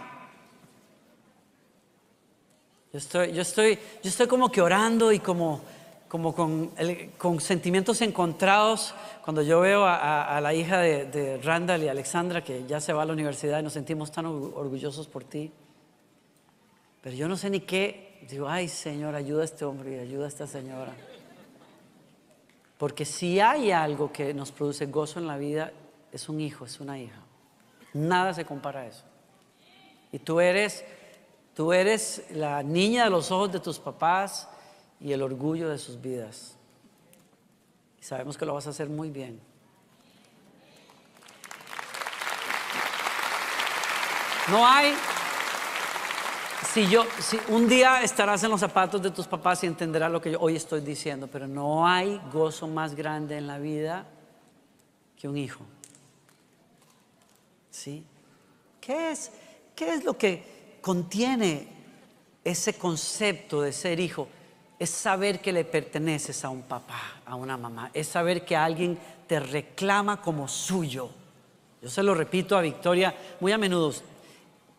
Yo 2.91 2.99
estoy, 2.99 3.31
yo 3.31 3.41
estoy, 3.41 3.75
yo 4.03 4.09
estoy 4.09 4.27
como 4.27 4.51
que 4.51 4.61
orando 4.61 5.11
y 5.11 5.19
como, 5.19 5.61
como 6.07 6.35
con, 6.35 6.71
sentimientos 7.39 8.01
encontrados 8.01 8.93
cuando 9.23 9.41
yo 9.41 9.61
veo 9.61 9.85
a, 9.85 10.39
la 10.41 10.53
hija 10.53 10.79
de, 10.79 11.05
de, 11.05 11.37
Randall 11.37 11.83
y 11.83 11.87
Alexandra 11.87 12.43
que 12.43 12.65
ya 12.67 12.79
se 12.79 12.93
va 12.93 13.01
a 13.01 13.05
la 13.05 13.13
universidad 13.13 13.59
y 13.59 13.63
nos 13.63 13.73
sentimos 13.73 14.11
tan 14.11 14.27
orgullosos 14.27 15.07
por 15.07 15.23
ti. 15.23 15.51
Pero 17.01 17.15
yo 17.15 17.27
no 17.27 17.35
sé 17.35 17.49
ni 17.49 17.61
qué. 17.61 18.25
Digo, 18.29 18.47
ay 18.47 18.67
Señor, 18.67 19.15
ayuda 19.15 19.41
a 19.41 19.45
este 19.45 19.65
hombre 19.65 19.95
y 19.95 19.99
ayuda 19.99 20.25
a 20.25 20.27
esta 20.27 20.45
señora. 20.45 20.93
Porque 22.83 23.05
si 23.05 23.39
hay 23.39 23.71
algo 23.71 24.11
que 24.11 24.33
nos 24.33 24.51
produce 24.51 24.87
gozo 24.87 25.17
en 25.17 25.25
la 25.25 25.37
vida, 25.37 25.71
es 26.11 26.27
un 26.27 26.41
hijo, 26.41 26.65
es 26.65 26.81
una 26.81 26.99
hija. 26.99 27.21
Nada 27.93 28.33
se 28.33 28.43
compara 28.43 28.81
a 28.81 28.87
eso. 28.87 29.05
Y 30.11 30.19
tú 30.19 30.41
eres, 30.41 30.83
tú 31.55 31.71
eres 31.71 32.25
la 32.31 32.61
niña 32.61 33.05
de 33.05 33.09
los 33.09 33.31
ojos 33.31 33.53
de 33.53 33.61
tus 33.61 33.79
papás 33.79 34.49
y 34.99 35.13
el 35.13 35.21
orgullo 35.21 35.69
de 35.69 35.77
sus 35.77 36.01
vidas. 36.01 36.57
Y 38.01 38.03
sabemos 38.03 38.37
que 38.37 38.45
lo 38.45 38.53
vas 38.53 38.67
a 38.67 38.71
hacer 38.71 38.89
muy 38.89 39.09
bien. 39.11 39.39
No 44.49 44.67
hay 44.67 44.93
si 46.73 46.87
yo, 46.87 47.05
si 47.19 47.37
un 47.49 47.67
día 47.67 48.01
estarás 48.01 48.43
en 48.43 48.49
los 48.49 48.59
zapatos 48.59 48.99
de 48.99 49.11
tus 49.11 49.27
papás 49.27 49.63
y 49.63 49.67
entenderás 49.67 50.11
lo 50.11 50.19
que 50.19 50.31
yo 50.31 50.39
hoy 50.39 50.55
estoy 50.55 50.81
diciendo, 50.81 51.29
pero 51.31 51.47
no 51.47 51.87
hay 51.87 52.19
gozo 52.31 52.67
más 52.67 52.95
grande 52.95 53.37
en 53.37 53.45
la 53.45 53.59
vida 53.59 54.07
que 55.15 55.27
un 55.27 55.37
hijo. 55.37 55.63
¿Sí? 57.69 58.03
¿Qué 58.81 59.11
es, 59.11 59.31
qué 59.75 59.93
es 59.93 60.03
lo 60.03 60.17
que 60.17 60.79
contiene 60.81 61.67
ese 62.43 62.73
concepto 62.73 63.61
de 63.61 63.71
ser 63.71 63.99
hijo? 63.99 64.27
Es 64.79 64.89
saber 64.89 65.41
que 65.41 65.53
le 65.53 65.65
perteneces 65.65 66.43
a 66.43 66.49
un 66.49 66.63
papá, 66.63 67.21
a 67.23 67.35
una 67.35 67.55
mamá. 67.55 67.91
Es 67.93 68.07
saber 68.07 68.43
que 68.45 68.55
alguien 68.55 68.97
te 69.27 69.39
reclama 69.39 70.19
como 70.23 70.47
suyo. 70.47 71.11
Yo 71.83 71.89
se 71.89 72.01
lo 72.01 72.15
repito 72.15 72.57
a 72.57 72.61
Victoria 72.61 73.15
muy 73.39 73.51
a 73.51 73.59
menudo. 73.59 73.93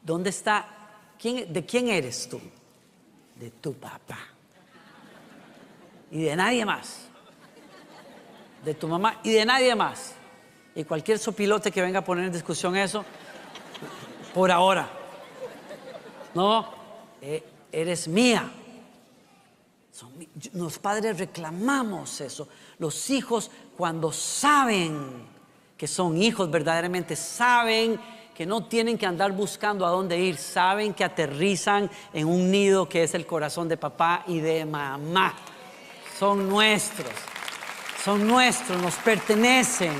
¿Dónde 0.02 0.30
está 0.30 0.83
¿De 1.22 1.64
quién 1.66 1.88
eres 1.88 2.28
tú? 2.28 2.40
De 3.36 3.50
tu 3.50 3.74
papá. 3.74 4.18
Y 6.10 6.22
de 6.22 6.36
nadie 6.36 6.64
más. 6.64 7.06
De 8.64 8.74
tu 8.74 8.88
mamá 8.88 9.20
y 9.22 9.32
de 9.32 9.44
nadie 9.44 9.74
más. 9.74 10.14
Y 10.74 10.84
cualquier 10.84 11.18
sopilote 11.18 11.70
que 11.70 11.80
venga 11.80 12.00
a 12.00 12.04
poner 12.04 12.26
en 12.26 12.32
discusión 12.32 12.76
eso, 12.76 13.04
por 14.32 14.50
ahora. 14.50 14.88
No, 16.34 16.68
eh, 17.22 17.42
eres 17.70 18.08
mía. 18.08 18.50
los 20.52 20.78
padres 20.78 21.18
reclamamos 21.18 22.20
eso. 22.20 22.48
Los 22.78 23.10
hijos 23.10 23.50
cuando 23.76 24.12
saben 24.12 25.34
que 25.76 25.86
son 25.86 26.16
hijos 26.16 26.50
verdaderamente, 26.50 27.16
saben 27.16 28.00
que 28.34 28.44
no 28.46 28.64
tienen 28.64 28.98
que 28.98 29.06
andar 29.06 29.32
buscando 29.32 29.86
a 29.86 29.90
dónde 29.90 30.18
ir, 30.18 30.36
saben 30.36 30.92
que 30.92 31.04
aterrizan 31.04 31.90
en 32.12 32.26
un 32.26 32.50
nido 32.50 32.88
que 32.88 33.04
es 33.04 33.14
el 33.14 33.26
corazón 33.26 33.68
de 33.68 33.76
papá 33.76 34.24
y 34.26 34.40
de 34.40 34.64
mamá. 34.64 35.34
Son 36.18 36.48
nuestros, 36.48 37.12
son 38.04 38.26
nuestros, 38.26 38.80
nos 38.82 38.94
pertenecen 38.96 39.94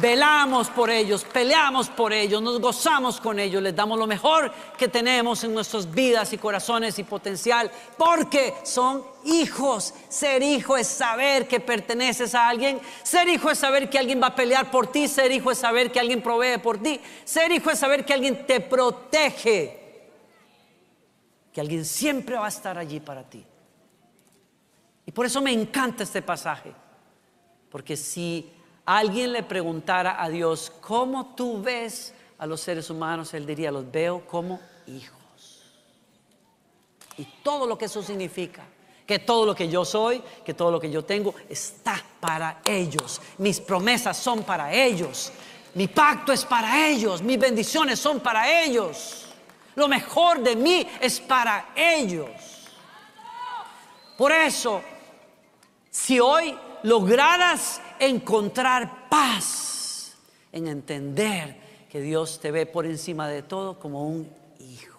velamos 0.00 0.68
por 0.68 0.90
ellos, 0.90 1.24
peleamos 1.24 1.88
por 1.88 2.12
ellos, 2.12 2.42
nos 2.42 2.60
gozamos 2.60 3.20
con 3.20 3.38
ellos, 3.38 3.62
les 3.62 3.74
damos 3.74 3.98
lo 3.98 4.06
mejor 4.06 4.52
que 4.76 4.88
tenemos 4.88 5.44
en 5.44 5.54
nuestras 5.54 5.90
vidas 5.90 6.32
y 6.32 6.38
corazones 6.38 6.98
y 6.98 7.04
potencial, 7.04 7.70
porque 7.96 8.54
son 8.64 9.04
hijos. 9.24 9.94
Ser 10.08 10.42
hijo 10.42 10.76
es 10.76 10.88
saber 10.88 11.46
que 11.46 11.60
perteneces 11.60 12.34
a 12.34 12.48
alguien, 12.48 12.80
ser 13.02 13.28
hijo 13.28 13.50
es 13.50 13.58
saber 13.58 13.88
que 13.88 13.98
alguien 13.98 14.20
va 14.22 14.28
a 14.28 14.34
pelear 14.34 14.70
por 14.70 14.88
ti, 14.88 15.08
ser 15.08 15.30
hijo 15.32 15.50
es 15.50 15.58
saber 15.58 15.92
que 15.92 16.00
alguien 16.00 16.22
provee 16.22 16.58
por 16.58 16.82
ti, 16.82 17.00
ser 17.24 17.52
hijo 17.52 17.70
es 17.70 17.78
saber 17.78 18.04
que 18.04 18.14
alguien 18.14 18.46
te 18.46 18.60
protege, 18.60 20.10
que 21.52 21.60
alguien 21.60 21.84
siempre 21.84 22.36
va 22.36 22.46
a 22.46 22.48
estar 22.48 22.78
allí 22.78 23.00
para 23.00 23.22
ti. 23.22 23.44
Y 25.06 25.12
por 25.12 25.26
eso 25.26 25.40
me 25.40 25.52
encanta 25.52 26.02
este 26.02 26.22
pasaje, 26.22 26.72
porque 27.70 27.96
si 27.96 28.50
alguien 28.86 29.32
le 29.32 29.42
preguntara 29.42 30.22
a 30.22 30.28
Dios, 30.28 30.72
¿cómo 30.80 31.34
tú 31.34 31.62
ves 31.62 32.14
a 32.38 32.46
los 32.46 32.60
seres 32.60 32.90
humanos? 32.90 33.32
Él 33.34 33.46
diría, 33.46 33.70
los 33.70 33.90
veo 33.90 34.26
como 34.26 34.60
hijos. 34.86 35.62
Y 37.16 37.24
todo 37.42 37.66
lo 37.66 37.78
que 37.78 37.84
eso 37.86 38.02
significa, 38.02 38.62
que 39.06 39.18
todo 39.18 39.46
lo 39.46 39.54
que 39.54 39.68
yo 39.68 39.84
soy, 39.84 40.22
que 40.44 40.54
todo 40.54 40.70
lo 40.70 40.80
que 40.80 40.90
yo 40.90 41.04
tengo, 41.04 41.34
está 41.48 42.02
para 42.20 42.60
ellos. 42.64 43.20
Mis 43.38 43.60
promesas 43.60 44.16
son 44.16 44.42
para 44.42 44.72
ellos. 44.72 45.32
Mi 45.74 45.88
pacto 45.88 46.32
es 46.32 46.44
para 46.44 46.88
ellos. 46.88 47.22
Mis 47.22 47.38
bendiciones 47.38 47.98
son 47.98 48.20
para 48.20 48.62
ellos. 48.62 49.26
Lo 49.74 49.88
mejor 49.88 50.40
de 50.40 50.56
mí 50.56 50.86
es 51.00 51.20
para 51.20 51.70
ellos. 51.74 52.30
Por 54.16 54.30
eso, 54.30 54.80
si 55.90 56.20
hoy 56.20 56.56
lograras 56.84 57.80
encontrar 57.98 59.08
paz 59.08 60.14
en 60.52 60.68
entender 60.68 61.56
que 61.90 62.00
Dios 62.00 62.38
te 62.40 62.50
ve 62.50 62.66
por 62.66 62.84
encima 62.84 63.26
de 63.26 63.42
todo 63.42 63.78
como 63.78 64.06
un 64.06 64.30
hijo. 64.60 64.98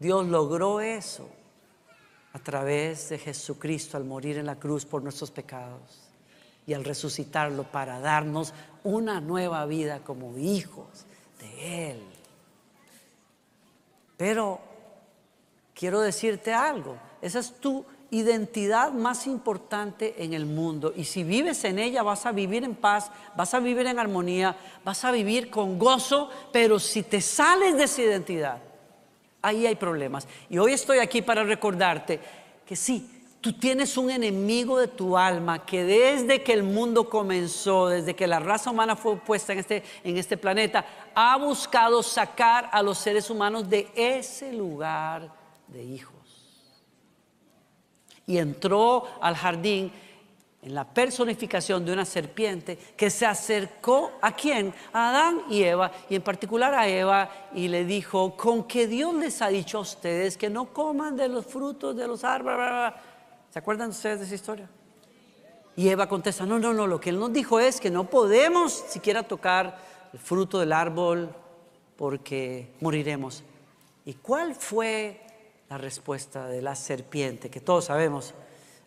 Dios 0.00 0.26
logró 0.26 0.80
eso 0.80 1.28
a 2.32 2.40
través 2.40 3.08
de 3.10 3.18
Jesucristo 3.18 3.96
al 3.96 4.04
morir 4.04 4.36
en 4.36 4.46
la 4.46 4.56
cruz 4.56 4.84
por 4.84 5.02
nuestros 5.02 5.30
pecados 5.30 6.10
y 6.66 6.74
al 6.74 6.84
resucitarlo 6.84 7.62
para 7.62 8.00
darnos 8.00 8.52
una 8.82 9.20
nueva 9.20 9.64
vida 9.64 10.00
como 10.00 10.36
hijos 10.36 11.06
de 11.38 11.90
Él. 11.92 12.02
Pero 14.16 14.60
quiero 15.72 16.00
decirte 16.00 16.52
algo, 16.52 16.96
esa 17.22 17.38
es 17.38 17.52
tu 17.60 17.84
identidad 18.14 18.92
más 18.92 19.26
importante 19.26 20.14
en 20.22 20.32
el 20.32 20.46
mundo. 20.46 20.92
Y 20.94 21.04
si 21.04 21.24
vives 21.24 21.64
en 21.64 21.78
ella, 21.78 22.02
vas 22.02 22.26
a 22.26 22.32
vivir 22.32 22.64
en 22.64 22.74
paz, 22.74 23.10
vas 23.36 23.52
a 23.54 23.60
vivir 23.60 23.86
en 23.86 23.98
armonía, 23.98 24.56
vas 24.84 25.04
a 25.04 25.10
vivir 25.10 25.50
con 25.50 25.78
gozo, 25.78 26.30
pero 26.52 26.78
si 26.78 27.02
te 27.02 27.20
sales 27.20 27.76
de 27.76 27.84
esa 27.84 28.02
identidad, 28.02 28.58
ahí 29.42 29.66
hay 29.66 29.74
problemas. 29.74 30.26
Y 30.48 30.58
hoy 30.58 30.72
estoy 30.72 30.98
aquí 30.98 31.22
para 31.22 31.44
recordarte 31.44 32.20
que 32.64 32.76
sí, 32.76 33.10
Tú 33.44 33.52
tienes 33.52 33.98
un 33.98 34.10
enemigo 34.10 34.78
de 34.78 34.88
tu 34.88 35.18
alma 35.18 35.66
que 35.66 35.84
desde 35.84 36.42
que 36.42 36.54
el 36.54 36.62
mundo 36.62 37.10
comenzó, 37.10 37.88
desde 37.88 38.16
que 38.16 38.26
la 38.26 38.40
raza 38.40 38.70
humana 38.70 38.96
fue 38.96 39.18
puesta 39.18 39.52
en 39.52 39.58
este, 39.58 39.82
en 40.02 40.16
este 40.16 40.38
planeta, 40.38 40.82
ha 41.14 41.36
buscado 41.36 42.02
sacar 42.02 42.70
a 42.72 42.82
los 42.82 42.96
seres 42.96 43.28
humanos 43.28 43.68
de 43.68 43.86
ese 43.94 44.50
lugar 44.50 45.30
de 45.68 45.84
hijos. 45.84 46.23
Y 48.26 48.38
entró 48.38 49.04
al 49.20 49.36
jardín 49.36 49.92
en 50.64 50.74
la 50.74 50.84
personificación 50.84 51.84
de 51.84 51.92
una 51.92 52.06
serpiente 52.06 52.78
que 52.96 53.10
se 53.10 53.26
acercó 53.26 54.12
a 54.22 54.34
quién? 54.34 54.72
A 54.94 55.10
Adán 55.10 55.42
y 55.50 55.62
Eva, 55.62 55.92
y 56.08 56.16
en 56.16 56.22
particular 56.22 56.74
a 56.74 56.88
Eva, 56.88 57.28
y 57.54 57.68
le 57.68 57.84
dijo, 57.84 58.34
con 58.34 58.64
que 58.64 58.86
Dios 58.86 59.14
les 59.14 59.42
ha 59.42 59.48
dicho 59.48 59.78
a 59.78 59.82
ustedes 59.82 60.38
que 60.38 60.48
no 60.48 60.72
coman 60.72 61.16
de 61.16 61.28
los 61.28 61.44
frutos 61.44 61.94
de 61.94 62.06
los 62.06 62.24
árboles. 62.24 62.94
¿Se 63.50 63.58
acuerdan 63.58 63.90
ustedes 63.90 64.20
de 64.20 64.24
esa 64.24 64.34
historia? 64.34 64.70
Y 65.76 65.88
Eva 65.88 66.08
contesta, 66.08 66.46
no, 66.46 66.58
no, 66.58 66.72
no, 66.72 66.86
lo 66.86 66.98
que 66.98 67.10
él 67.10 67.18
nos 67.18 67.32
dijo 67.32 67.60
es 67.60 67.78
que 67.78 67.90
no 67.90 68.04
podemos 68.04 68.72
siquiera 68.72 69.22
tocar 69.22 69.78
el 70.14 70.18
fruto 70.18 70.60
del 70.60 70.72
árbol 70.72 71.34
porque 71.96 72.72
moriremos. 72.80 73.42
¿Y 74.06 74.14
cuál 74.14 74.54
fue 74.54 75.20
la 75.68 75.78
respuesta 75.78 76.46
de 76.46 76.62
la 76.62 76.74
serpiente? 76.76 77.50
Que 77.50 77.60
todos 77.60 77.86
sabemos, 77.86 78.34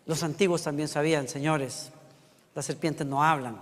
los 0.06 0.22
antiguos 0.22 0.62
también 0.62 0.88
sabían, 0.88 1.28
señores, 1.28 1.90
las 2.54 2.66
serpientes 2.66 3.06
no 3.06 3.22
hablan. 3.22 3.58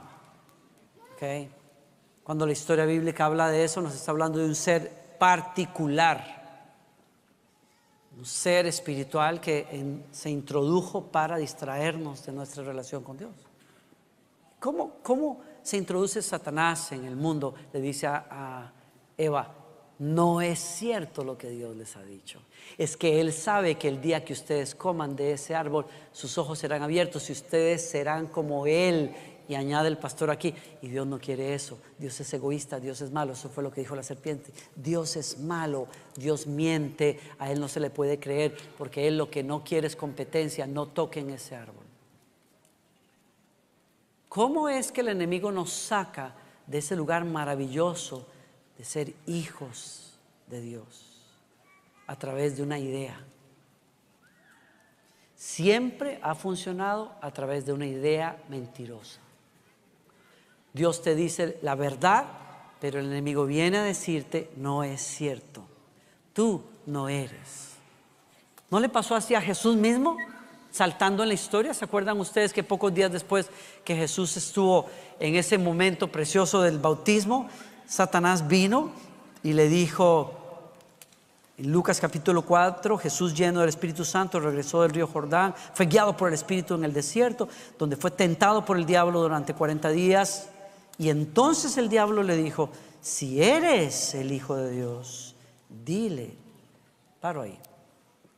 Cuando 2.22 2.46
la 2.46 2.52
historia 2.52 2.84
bíblica 2.84 3.24
habla 3.24 3.48
de 3.48 3.64
eso, 3.64 3.80
nos 3.80 3.94
está 3.94 4.10
hablando 4.10 4.38
de 4.38 4.46
un 4.46 4.54
ser 4.54 5.16
particular 5.18 6.36
un 8.16 8.24
ser 8.24 8.66
espiritual 8.66 9.40
que 9.40 10.02
se 10.10 10.30
introdujo 10.30 11.04
para 11.04 11.36
distraernos 11.36 12.24
de 12.24 12.32
nuestra 12.32 12.64
relación 12.64 13.04
con 13.04 13.18
Dios. 13.18 13.32
¿Cómo, 14.58 14.94
¿Cómo, 15.02 15.40
se 15.62 15.76
introduce 15.76 16.22
Satanás 16.22 16.92
en 16.92 17.04
el 17.04 17.14
mundo? 17.14 17.54
Le 17.72 17.80
dice 17.80 18.06
a, 18.06 18.24
a 18.30 18.72
Eva, 19.18 19.52
no 19.98 20.40
es 20.42 20.58
cierto 20.58 21.24
lo 21.24 21.38
que 21.38 21.48
Dios 21.48 21.74
les 21.76 21.96
ha 21.96 22.02
dicho. 22.02 22.40
Es 22.76 22.96
que 22.96 23.20
Él 23.20 23.32
sabe 23.32 23.76
que 23.76 23.88
el 23.88 24.00
día 24.00 24.24
que 24.24 24.34
ustedes 24.34 24.74
coman 24.74 25.16
de 25.16 25.32
ese 25.32 25.54
árbol, 25.54 25.86
sus 26.12 26.36
ojos 26.36 26.58
serán 26.58 26.82
abiertos 26.82 27.28
y 27.30 27.32
ustedes 27.32 27.88
serán 27.88 28.26
como 28.26 28.66
Él. 28.66 29.14
Y 29.48 29.54
añade 29.54 29.88
el 29.88 29.96
pastor 29.96 30.30
aquí, 30.30 30.52
y 30.82 30.88
Dios 30.88 31.06
no 31.06 31.20
quiere 31.20 31.54
eso, 31.54 31.78
Dios 31.98 32.18
es 32.18 32.34
egoísta, 32.34 32.80
Dios 32.80 33.00
es 33.00 33.12
malo, 33.12 33.34
eso 33.34 33.48
fue 33.48 33.62
lo 33.62 33.70
que 33.70 33.80
dijo 33.80 33.94
la 33.94 34.02
serpiente, 34.02 34.50
Dios 34.74 35.14
es 35.14 35.38
malo, 35.38 35.86
Dios 36.16 36.48
miente, 36.48 37.20
a 37.38 37.52
Él 37.52 37.60
no 37.60 37.68
se 37.68 37.78
le 37.78 37.90
puede 37.90 38.18
creer, 38.18 38.56
porque 38.76 39.06
Él 39.06 39.16
lo 39.16 39.30
que 39.30 39.44
no 39.44 39.62
quiere 39.62 39.86
es 39.86 39.94
competencia, 39.94 40.66
no 40.66 40.86
toquen 40.86 41.30
ese 41.30 41.54
árbol. 41.54 41.84
¿Cómo 44.28 44.68
es 44.68 44.90
que 44.90 45.02
el 45.02 45.08
enemigo 45.08 45.52
nos 45.52 45.70
saca 45.70 46.34
de 46.66 46.78
ese 46.78 46.96
lugar 46.96 47.24
maravilloso 47.24 48.26
de 48.78 48.84
ser 48.84 49.14
hijos 49.26 50.18
de 50.48 50.60
Dios 50.60 51.22
a 52.06 52.16
través 52.16 52.56
de 52.56 52.62
una 52.62 52.78
idea? 52.78 53.18
Siempre 55.34 56.18
ha 56.22 56.34
funcionado 56.34 57.12
a 57.20 57.30
través 57.30 57.66
de 57.66 57.72
una 57.72 57.86
idea 57.86 58.42
mentirosa. 58.48 59.20
Dios 60.72 61.02
te 61.02 61.14
dice 61.14 61.58
la 61.62 61.74
verdad, 61.74 62.26
pero 62.80 63.00
el 63.00 63.06
enemigo 63.06 63.46
viene 63.46 63.78
a 63.78 63.82
decirte, 63.82 64.50
no 64.56 64.82
es 64.84 65.00
cierto, 65.00 65.64
tú 66.32 66.62
no 66.86 67.08
eres. 67.08 67.76
¿No 68.70 68.80
le 68.80 68.88
pasó 68.88 69.14
así 69.14 69.34
a 69.34 69.40
Jesús 69.40 69.76
mismo? 69.76 70.16
Saltando 70.70 71.22
en 71.22 71.30
la 71.30 71.34
historia, 71.34 71.72
¿se 71.72 71.84
acuerdan 71.84 72.20
ustedes 72.20 72.52
que 72.52 72.62
pocos 72.62 72.92
días 72.92 73.10
después 73.10 73.48
que 73.84 73.96
Jesús 73.96 74.36
estuvo 74.36 74.86
en 75.18 75.36
ese 75.36 75.56
momento 75.56 76.12
precioso 76.12 76.60
del 76.60 76.78
bautismo, 76.78 77.48
Satanás 77.86 78.46
vino 78.48 78.90
y 79.42 79.52
le 79.52 79.68
dijo, 79.68 80.32
en 81.56 81.70
Lucas 81.70 82.00
capítulo 82.00 82.42
4, 82.42 82.98
Jesús 82.98 83.34
lleno 83.34 83.60
del 83.60 83.68
Espíritu 83.68 84.04
Santo 84.04 84.40
regresó 84.40 84.82
del 84.82 84.90
río 84.90 85.06
Jordán, 85.06 85.54
fue 85.72 85.86
guiado 85.86 86.16
por 86.16 86.28
el 86.28 86.34
Espíritu 86.34 86.74
en 86.74 86.84
el 86.84 86.92
desierto, 86.92 87.48
donde 87.78 87.96
fue 87.96 88.10
tentado 88.10 88.64
por 88.64 88.76
el 88.76 88.84
diablo 88.84 89.20
durante 89.20 89.54
40 89.54 89.88
días 89.90 90.48
y 90.98 91.10
entonces 91.10 91.76
el 91.76 91.88
diablo 91.88 92.22
le 92.22 92.36
dijo, 92.36 92.70
si 93.00 93.42
eres 93.42 94.14
el 94.14 94.32
Hijo 94.32 94.56
de 94.56 94.70
Dios, 94.70 95.34
dile, 95.68 96.34
paro 97.20 97.42
ahí, 97.42 97.58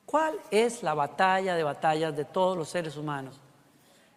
¿cuál 0.05 0.35
es 0.51 0.83
la 0.83 0.95
batalla 0.95 1.55
de 1.55 1.63
batallas 1.63 2.17
de 2.17 2.25
todos 2.25 2.57
los 2.57 2.69
seres 2.69 2.97
humanos? 2.97 3.37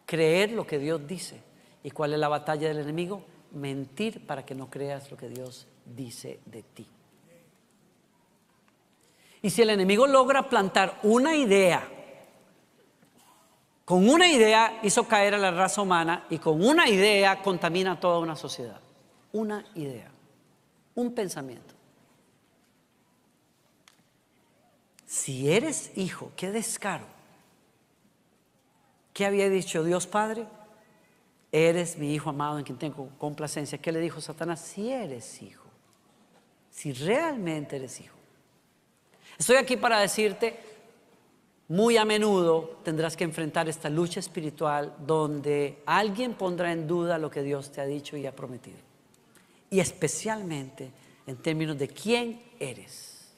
Creer 0.05 0.51
lo 0.51 0.65
que 0.65 0.77
Dios 0.77 1.07
dice. 1.07 1.41
¿Y 1.83 1.91
cuál 1.91 2.13
es 2.13 2.19
la 2.19 2.27
batalla 2.27 2.67
del 2.67 2.79
enemigo? 2.79 3.23
Mentir 3.51 4.25
para 4.25 4.45
que 4.45 4.55
no 4.55 4.69
creas 4.69 5.11
lo 5.11 5.17
que 5.17 5.29
Dios 5.29 5.67
dice 5.85 6.39
de 6.45 6.63
ti. 6.63 6.87
Y 9.41 9.49
si 9.49 9.61
el 9.61 9.71
enemigo 9.71 10.07
logra 10.07 10.47
plantar 10.47 10.99
una 11.03 11.35
idea 11.35 11.87
con 13.91 14.07
una 14.07 14.31
idea 14.31 14.79
hizo 14.83 15.05
caer 15.05 15.33
a 15.33 15.37
la 15.37 15.51
raza 15.51 15.81
humana 15.81 16.25
y 16.29 16.37
con 16.37 16.63
una 16.63 16.87
idea 16.87 17.41
contamina 17.41 17.99
toda 17.99 18.19
una 18.19 18.37
sociedad. 18.37 18.79
Una 19.33 19.65
idea, 19.75 20.09
un 20.95 21.13
pensamiento. 21.13 21.73
Si 25.05 25.51
eres 25.51 25.91
hijo, 25.97 26.31
qué 26.37 26.51
descaro. 26.51 27.05
¿Qué 29.13 29.25
había 29.25 29.49
dicho 29.49 29.83
Dios 29.83 30.07
Padre? 30.07 30.47
Eres 31.51 31.97
mi 31.97 32.13
hijo 32.13 32.29
amado 32.29 32.57
en 32.57 32.63
quien 32.63 32.77
tengo 32.77 33.09
complacencia. 33.17 33.77
¿Qué 33.77 33.91
le 33.91 33.99
dijo 33.99 34.21
Satanás? 34.21 34.61
Si 34.61 34.89
eres 34.89 35.41
hijo, 35.41 35.65
si 36.69 36.93
realmente 36.93 37.75
eres 37.75 37.99
hijo. 37.99 38.15
Estoy 39.37 39.57
aquí 39.57 39.75
para 39.75 39.99
decirte, 39.99 40.59
muy 41.67 41.97
a 41.97 42.05
menudo 42.05 42.79
tendrás 42.83 43.15
que 43.15 43.23
enfrentar 43.23 43.67
esta 43.69 43.89
lucha 43.89 44.19
espiritual 44.19 44.93
donde 44.99 45.81
alguien 45.85 46.33
pondrá 46.33 46.71
en 46.71 46.87
duda 46.87 47.17
lo 47.17 47.31
que 47.31 47.43
Dios 47.43 47.71
te 47.71 47.81
ha 47.81 47.85
dicho 47.85 48.17
y 48.17 48.25
ha 48.25 48.35
prometido. 48.35 48.77
Y 49.69 49.79
especialmente 49.79 50.91
en 51.25 51.37
términos 51.37 51.77
de 51.77 51.87
quién 51.87 52.41
eres. 52.59 53.31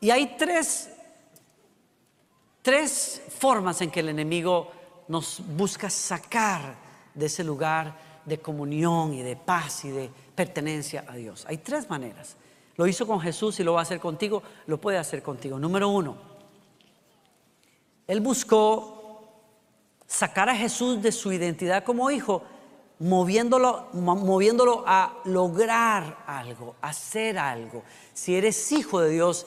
Y 0.00 0.10
hay 0.10 0.36
tres, 0.36 0.90
tres 2.68 3.22
formas 3.38 3.80
en 3.80 3.90
que 3.90 4.00
el 4.00 4.10
enemigo 4.10 4.70
nos 5.08 5.40
busca 5.56 5.88
sacar 5.88 6.74
de 7.14 7.24
ese 7.24 7.42
lugar 7.42 7.96
de 8.26 8.40
comunión 8.40 9.14
y 9.14 9.22
de 9.22 9.36
paz 9.36 9.86
y 9.86 9.88
de 9.88 10.10
pertenencia 10.34 11.06
a 11.08 11.16
Dios. 11.16 11.46
Hay 11.48 11.56
tres 11.56 11.88
maneras. 11.88 12.36
Lo 12.76 12.86
hizo 12.86 13.06
con 13.06 13.20
Jesús 13.20 13.58
y 13.58 13.64
lo 13.64 13.72
va 13.72 13.80
a 13.80 13.82
hacer 13.84 14.00
contigo, 14.00 14.42
lo 14.66 14.78
puede 14.78 14.98
hacer 14.98 15.22
contigo. 15.22 15.58
Número 15.58 15.88
uno, 15.88 16.18
Él 18.06 18.20
buscó 18.20 19.22
sacar 20.06 20.50
a 20.50 20.54
Jesús 20.54 21.00
de 21.00 21.10
su 21.10 21.32
identidad 21.32 21.84
como 21.84 22.10
hijo, 22.10 22.42
moviéndolo, 22.98 23.88
moviéndolo 23.94 24.84
a 24.86 25.22
lograr 25.24 26.22
algo, 26.26 26.76
hacer 26.82 27.38
algo. 27.38 27.82
Si 28.12 28.36
eres 28.36 28.70
hijo 28.72 29.00
de 29.00 29.08
Dios, 29.08 29.46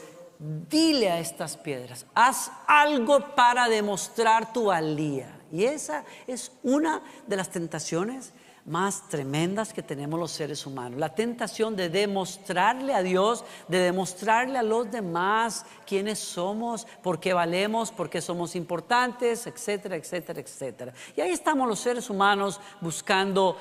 dile 0.70 1.12
a 1.12 1.20
estas 1.20 1.56
piedras, 1.56 2.06
haz 2.16 2.52
algo 2.68 3.36
para 3.36 3.70
demostrar 3.70 4.52
tu 4.52 4.66
valía. 4.66 5.38
Y 5.52 5.66
esa 5.66 6.04
es 6.28 6.52
una 6.64 7.02
de 7.28 7.36
las 7.36 7.50
tentaciones 7.50 8.34
más 8.66 9.08
tremendas 9.10 9.74
que 9.74 9.84
tenemos 9.84 10.20
los 10.20 10.32
seres 10.32 10.66
humanos. 10.66 11.00
La 11.00 11.14
tentación 11.14 11.76
de 11.76 11.90
demostrarle 11.90 12.94
a 12.94 13.02
Dios, 13.02 13.44
de 13.68 13.80
demostrarle 13.80 14.58
a 14.58 14.64
los 14.64 14.90
demás 14.90 15.66
quiénes 15.86 16.20
somos, 16.20 16.86
por 17.04 17.20
qué 17.20 17.34
valemos, 17.34 17.92
por 17.92 18.10
qué 18.10 18.22
somos 18.22 18.56
importantes, 18.56 19.46
etcétera, 19.48 19.96
etcétera, 19.96 20.40
etcétera. 20.40 20.94
Y 21.16 21.22
ahí 21.22 21.32
estamos 21.32 21.68
los 21.68 21.80
seres 21.80 22.10
humanos 22.10 22.60
buscando, 22.80 23.58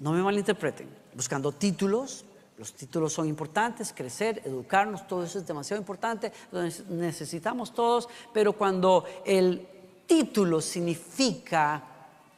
no 0.00 0.12
me 0.12 0.22
malinterpreten, 0.22 0.88
buscando 1.14 1.52
títulos. 1.52 2.24
Los 2.60 2.74
títulos 2.74 3.14
son 3.14 3.26
importantes, 3.26 3.90
crecer, 3.96 4.42
educarnos, 4.44 5.08
todo 5.08 5.24
eso 5.24 5.38
es 5.38 5.46
demasiado 5.46 5.80
importante, 5.80 6.30
lo 6.52 6.60
necesitamos 6.90 7.72
todos, 7.72 8.06
pero 8.34 8.52
cuando 8.52 9.06
el 9.24 9.66
título 10.06 10.60
significa 10.60 11.82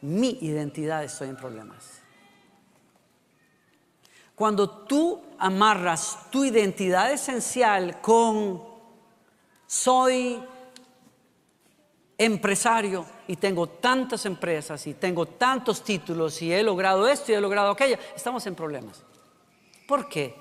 mi 0.02 0.38
identidad 0.42 1.02
estoy 1.02 1.28
en 1.30 1.37
problemas. 1.37 2.02
Cuando 4.37 4.70
tú 4.70 5.20
amarras 5.38 6.30
tu 6.30 6.44
identidad 6.44 7.11
esencial 7.11 8.00
con 8.00 8.62
soy 9.66 10.40
empresario 12.16 13.04
y 13.26 13.35
tengo 13.35 13.68
tantas 13.68 14.24
empresas 14.26 14.87
y 14.87 14.94
tengo 14.94 15.26
tantos 15.26 15.82
títulos 15.82 16.40
y 16.42 16.52
he 16.52 16.62
logrado 16.62 17.08
esto 17.08 17.32
y 17.32 17.35
he 17.35 17.40
logrado 17.40 17.72
aquello, 17.72 17.96
estamos 18.14 18.46
en 18.46 18.54
problemas. 18.54 19.02
¿Por 19.92 20.09
qué? 20.09 20.35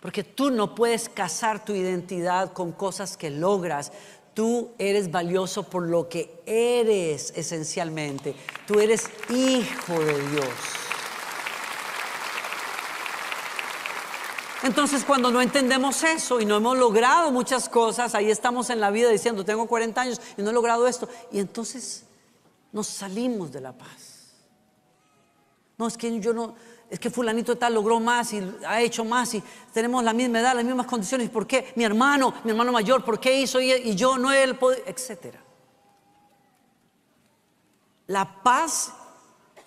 Porque 0.00 0.22
tú 0.22 0.50
no 0.50 0.74
puedes 0.74 1.08
casar 1.08 1.64
tu 1.64 1.72
identidad 1.72 2.52
con 2.52 2.72
cosas 2.72 3.16
que 3.16 3.30
logras. 3.30 3.90
Tú 4.34 4.72
eres 4.76 5.10
valioso 5.10 5.62
por 5.62 5.84
lo 5.88 6.10
que 6.10 6.42
eres 6.44 7.32
esencialmente. 7.34 8.34
Tú 8.66 8.80
eres 8.80 9.08
hijo 9.30 9.98
de 9.98 10.28
Dios. 10.28 10.48
Entonces 14.62 15.06
cuando 15.06 15.30
no 15.30 15.40
entendemos 15.40 16.04
eso 16.04 16.38
y 16.38 16.44
no 16.44 16.56
hemos 16.56 16.76
logrado 16.76 17.32
muchas 17.32 17.70
cosas, 17.70 18.14
ahí 18.14 18.30
estamos 18.30 18.68
en 18.68 18.78
la 18.78 18.90
vida 18.90 19.08
diciendo, 19.08 19.42
tengo 19.42 19.66
40 19.66 19.98
años 20.02 20.20
y 20.36 20.42
no 20.42 20.50
he 20.50 20.52
logrado 20.52 20.86
esto. 20.86 21.08
Y 21.32 21.38
entonces 21.38 22.04
nos 22.72 22.88
salimos 22.88 23.52
de 23.52 23.62
la 23.62 23.72
paz. 23.72 24.34
No, 25.78 25.86
es 25.86 25.96
que 25.96 26.20
yo 26.20 26.34
no, 26.34 26.56
es 26.90 26.98
que 26.98 27.10
fulanito 27.10 27.56
tal 27.56 27.74
logró 27.74 28.00
más 28.00 28.32
y 28.32 28.42
ha 28.66 28.80
hecho 28.80 29.04
más 29.04 29.34
y 29.34 29.42
tenemos 29.72 30.02
la 30.02 30.12
misma 30.12 30.40
edad, 30.40 30.54
las 30.54 30.64
mismas 30.64 30.86
condiciones. 30.86 31.28
¿Por 31.28 31.46
qué? 31.46 31.72
Mi 31.76 31.84
hermano, 31.84 32.32
mi 32.44 32.50
hermano 32.50 32.72
mayor, 32.72 33.04
¿por 33.04 33.20
qué 33.20 33.40
hizo 33.40 33.60
y, 33.60 33.94
yo 33.94 34.16
no 34.16 34.30
poder? 34.58 34.82
Etcétera. 34.86 35.40
La 38.06 38.42
paz 38.42 38.94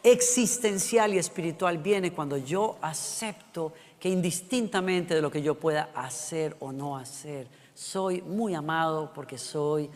existencial 0.01 1.13
y 1.13 1.19
espiritual 1.19 1.77
viene 1.77 2.11
cuando 2.11 2.37
yo 2.37 2.77
acepto 2.81 3.73
que 3.99 4.09
indistintamente 4.09 5.13
de 5.13 5.21
lo 5.21 5.29
que 5.29 5.43
yo 5.43 5.55
pueda 5.55 5.91
hacer 5.93 6.57
o 6.59 6.71
no 6.71 6.97
hacer, 6.97 7.47
soy 7.75 8.23
muy 8.23 8.55
amado 8.55 9.11
porque 9.13 9.37
soy 9.37 9.91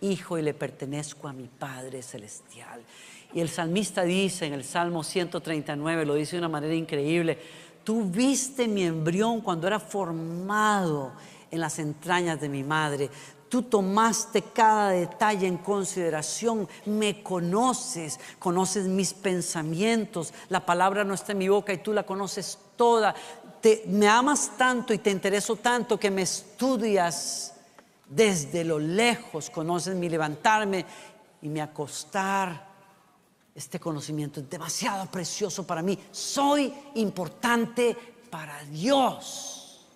hijo 0.00 0.38
y 0.38 0.42
le 0.42 0.54
pertenezco 0.54 1.28
a 1.28 1.32
mi 1.32 1.48
Padre 1.48 2.02
Celestial. 2.02 2.82
Y 3.34 3.40
el 3.40 3.48
salmista 3.48 4.02
dice 4.02 4.46
en 4.46 4.54
el 4.54 4.64
Salmo 4.64 5.02
139, 5.02 6.06
lo 6.06 6.14
dice 6.14 6.32
de 6.32 6.40
una 6.40 6.48
manera 6.48 6.74
increíble, 6.74 7.38
tú 7.84 8.04
viste 8.04 8.68
mi 8.68 8.84
embrión 8.84 9.40
cuando 9.40 9.66
era 9.66 9.80
formado 9.80 11.12
en 11.50 11.60
las 11.60 11.78
entrañas 11.78 12.40
de 12.40 12.48
mi 12.48 12.62
madre. 12.62 13.10
Tú 13.48 13.62
tomaste 13.62 14.42
cada 14.42 14.90
detalle 14.90 15.46
en 15.46 15.58
consideración, 15.58 16.68
me 16.84 17.22
conoces, 17.22 18.18
conoces 18.38 18.86
mis 18.86 19.14
pensamientos, 19.14 20.34
la 20.48 20.66
palabra 20.66 21.04
no 21.04 21.14
está 21.14 21.32
en 21.32 21.38
mi 21.38 21.48
boca 21.48 21.72
y 21.72 21.78
tú 21.78 21.92
la 21.92 22.04
conoces 22.04 22.58
toda 22.76 23.14
me 23.86 24.08
amas 24.08 24.52
tanto 24.56 24.92
y 24.92 24.98
te 24.98 25.10
intereso 25.10 25.56
tanto 25.56 25.98
que 25.98 26.10
me 26.10 26.22
estudias 26.22 27.54
desde 28.08 28.64
lo 28.64 28.78
lejos, 28.78 29.50
conoces 29.50 29.94
mi 29.94 30.08
levantarme 30.08 30.84
y 31.42 31.48
mi 31.48 31.60
acostar. 31.60 32.74
Este 33.54 33.80
conocimiento 33.80 34.40
es 34.40 34.50
demasiado 34.50 35.10
precioso 35.10 35.66
para 35.66 35.82
mí. 35.82 35.98
Soy 36.10 36.72
importante 36.94 37.96
para 38.30 38.62
Dios. 38.64 39.86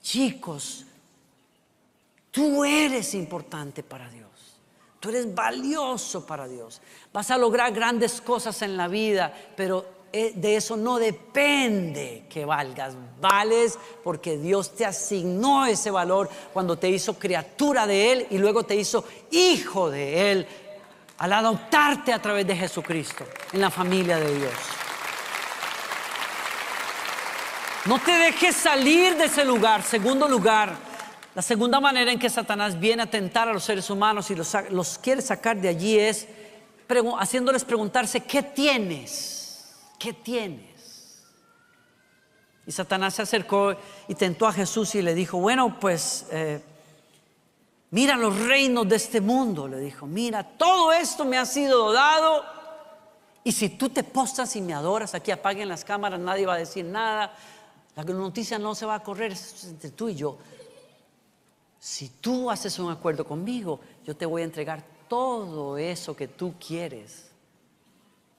Chicos, 0.00 0.84
tú 2.30 2.64
eres 2.64 3.14
importante 3.14 3.82
para 3.82 4.08
Dios. 4.10 4.30
Tú 5.00 5.08
eres 5.10 5.34
valioso 5.34 6.26
para 6.26 6.46
Dios. 6.46 6.80
Vas 7.12 7.30
a 7.30 7.36
lograr 7.36 7.72
grandes 7.72 8.20
cosas 8.20 8.62
en 8.62 8.76
la 8.76 8.88
vida, 8.88 9.34
pero 9.56 9.93
de 10.14 10.56
eso 10.56 10.76
no 10.76 10.98
depende 10.98 12.24
que 12.28 12.44
valgas. 12.44 12.94
Vales 13.20 13.76
porque 14.04 14.38
Dios 14.38 14.74
te 14.76 14.86
asignó 14.86 15.66
ese 15.66 15.90
valor 15.90 16.30
cuando 16.52 16.78
te 16.78 16.88
hizo 16.88 17.18
criatura 17.18 17.86
de 17.86 18.12
Él 18.12 18.26
y 18.30 18.38
luego 18.38 18.62
te 18.62 18.76
hizo 18.76 19.04
hijo 19.32 19.90
de 19.90 20.30
Él 20.30 20.46
al 21.18 21.32
adoptarte 21.32 22.12
a 22.12 22.22
través 22.22 22.46
de 22.46 22.56
Jesucristo 22.56 23.24
en 23.52 23.60
la 23.60 23.70
familia 23.70 24.18
de 24.18 24.38
Dios. 24.38 24.52
No 27.86 27.98
te 27.98 28.12
dejes 28.12 28.54
salir 28.54 29.16
de 29.16 29.24
ese 29.24 29.44
lugar. 29.44 29.82
Segundo 29.82 30.28
lugar, 30.28 30.74
la 31.34 31.42
segunda 31.42 31.80
manera 31.80 32.12
en 32.12 32.20
que 32.20 32.30
Satanás 32.30 32.78
viene 32.78 33.02
a 33.02 33.10
tentar 33.10 33.48
a 33.48 33.52
los 33.52 33.64
seres 33.64 33.90
humanos 33.90 34.30
y 34.30 34.36
los, 34.36 34.56
los 34.70 34.96
quiere 34.98 35.20
sacar 35.20 35.56
de 35.56 35.68
allí 35.68 35.98
es 35.98 36.28
haciéndoles 37.18 37.64
preguntarse, 37.64 38.20
¿qué 38.20 38.42
tienes? 38.42 39.43
¿Qué 39.98 40.12
tienes? 40.12 41.22
Y 42.66 42.72
Satanás 42.72 43.14
se 43.14 43.22
acercó 43.22 43.76
y 44.08 44.14
tentó 44.14 44.46
a 44.46 44.52
Jesús 44.52 44.94
y 44.94 45.02
le 45.02 45.14
dijo, 45.14 45.38
bueno, 45.38 45.78
pues 45.78 46.26
eh, 46.30 46.62
mira 47.90 48.16
los 48.16 48.38
reinos 48.38 48.88
de 48.88 48.96
este 48.96 49.20
mundo, 49.20 49.68
le 49.68 49.78
dijo, 49.78 50.06
mira, 50.06 50.42
todo 50.56 50.92
esto 50.92 51.24
me 51.24 51.36
ha 51.36 51.44
sido 51.44 51.92
dado. 51.92 52.44
Y 53.42 53.52
si 53.52 53.68
tú 53.68 53.90
te 53.90 54.02
postras 54.02 54.56
y 54.56 54.62
me 54.62 54.72
adoras, 54.72 55.14
aquí 55.14 55.30
apaguen 55.30 55.68
las 55.68 55.84
cámaras, 55.84 56.18
nadie 56.18 56.46
va 56.46 56.54
a 56.54 56.58
decir 56.58 56.86
nada, 56.86 57.34
la 57.94 58.02
noticia 58.04 58.58
no 58.58 58.74
se 58.74 58.86
va 58.86 58.96
a 58.96 59.02
correr, 59.02 59.32
es 59.32 59.64
entre 59.64 59.90
tú 59.90 60.08
y 60.08 60.14
yo. 60.14 60.38
Si 61.78 62.08
tú 62.08 62.50
haces 62.50 62.78
un 62.78 62.90
acuerdo 62.90 63.26
conmigo, 63.26 63.78
yo 64.06 64.16
te 64.16 64.24
voy 64.24 64.40
a 64.40 64.46
entregar 64.46 64.82
todo 65.06 65.76
eso 65.76 66.16
que 66.16 66.28
tú 66.28 66.54
quieres. 66.58 67.30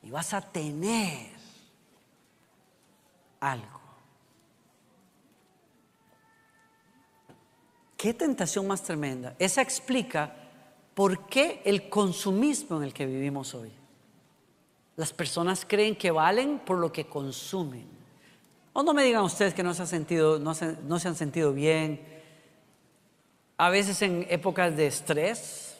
Y 0.01 0.09
vas 0.09 0.33
a 0.33 0.41
tener 0.41 1.34
algo. 3.39 3.81
Qué 7.97 8.13
tentación 8.13 8.67
más 8.67 8.83
tremenda. 8.83 9.35
Esa 9.39 9.61
explica 9.61 10.35
por 10.93 11.27
qué 11.27 11.61
el 11.65 11.89
consumismo 11.89 12.77
en 12.77 12.83
el 12.83 12.93
que 12.93 13.05
vivimos 13.05 13.53
hoy. 13.55 13.71
Las 14.95 15.11
personas 15.11 15.65
creen 15.67 15.95
que 15.95 16.11
valen 16.11 16.59
por 16.59 16.77
lo 16.77 16.91
que 16.91 17.05
consumen. 17.05 17.85
O 18.73 18.83
no 18.83 18.93
me 18.93 19.03
digan 19.03 19.23
ustedes 19.23 19.53
que 19.53 19.63
no 19.63 19.73
se 19.73 19.83
han 19.83 19.87
sentido, 19.87 20.39
no 20.39 20.53
se, 20.53 20.77
no 20.83 20.99
se 20.99 21.07
han 21.07 21.15
sentido 21.15 21.53
bien. 21.53 22.01
A 23.57 23.69
veces 23.69 24.01
en 24.01 24.25
épocas 24.29 24.75
de 24.75 24.87
estrés, 24.87 25.77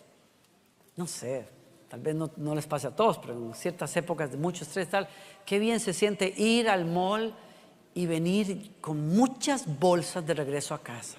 no 0.96 1.08
sé, 1.08 1.48
tal 1.96 2.02
vez 2.02 2.14
no, 2.14 2.30
no 2.36 2.54
les 2.54 2.68
pase 2.68 2.88
a 2.88 2.92
todos, 2.92 3.18
pero 3.20 3.36
en 3.36 3.54
ciertas 3.54 3.96
épocas 3.96 4.30
de 4.30 4.36
mucho 4.36 4.66
estrés, 4.66 4.90
tal, 4.90 5.08
qué 5.46 5.60
bien 5.60 5.80
se 5.80 5.94
siente 5.94 6.28
ir 6.28 6.70
al 6.70 6.84
mall 6.84 7.34
y 7.94 8.06
venir 8.06 8.74
con 8.82 9.16
muchas 9.16 9.80
bolsas 9.80 10.28
de 10.28 10.34
regreso 10.34 10.74
a 10.74 10.84
casa. 10.84 11.18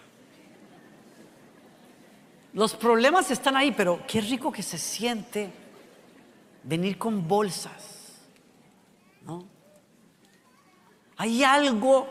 Los 2.53 2.75
problemas 2.75 3.31
están 3.31 3.57
ahí, 3.57 3.73
pero 3.73 4.01
qué 4.07 4.21
rico 4.21 4.53
que 4.53 4.63
se 4.63 4.77
siente 4.77 5.51
venir 6.63 6.99
con 6.99 7.27
bolsas. 7.27 8.21
¿no? 9.23 9.47
Hay 11.17 11.43
algo, 11.43 12.07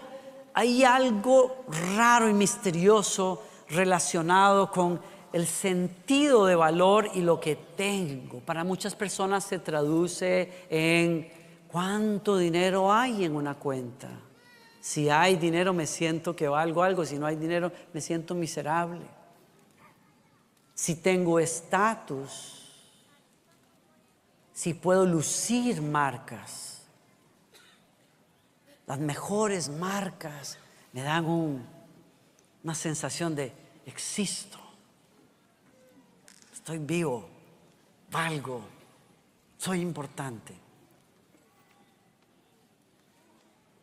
hay 0.56 0.84
algo 0.84 1.66
raro 1.96 2.28
y 2.28 2.34
misterioso 2.34 3.44
relacionado 3.70 4.72
con 4.72 5.00
el 5.36 5.48
sentido 5.48 6.46
de 6.46 6.56
valor 6.56 7.10
y 7.14 7.20
lo 7.20 7.42
que 7.42 7.58
tengo. 7.58 8.40
Para 8.40 8.64
muchas 8.64 8.96
personas 8.96 9.44
se 9.44 9.60
traduce 9.60 10.66
en 10.70 11.30
cuánto 11.68 12.38
dinero 12.38 12.94
hay 12.94 13.26
en 13.26 13.36
una 13.36 13.56
cuenta. 13.56 14.08
Si 14.80 15.10
hay 15.10 15.36
dinero 15.36 15.74
me 15.74 15.88
siento 15.88 16.38
que 16.38 16.48
valgo 16.48 16.84
algo, 16.84 17.04
si 17.04 17.20
no 17.20 17.26
hay 17.26 17.36
dinero 17.36 17.70
me 17.92 18.00
siento 18.00 18.34
miserable. 18.34 19.02
Si 20.74 20.96
tengo 20.96 21.38
estatus, 21.38 22.72
si 24.54 24.74
puedo 24.74 25.06
lucir 25.06 25.82
marcas, 25.82 26.84
las 28.88 29.00
mejores 29.00 29.68
marcas 29.68 30.58
me 30.94 31.02
dan 31.02 31.26
una 32.64 32.74
sensación 32.74 33.36
de 33.36 33.52
existo, 33.86 34.65
estoy 36.66 36.80
vivo, 36.80 37.30
valgo, 38.10 38.60
soy 39.56 39.82
importante. 39.82 40.56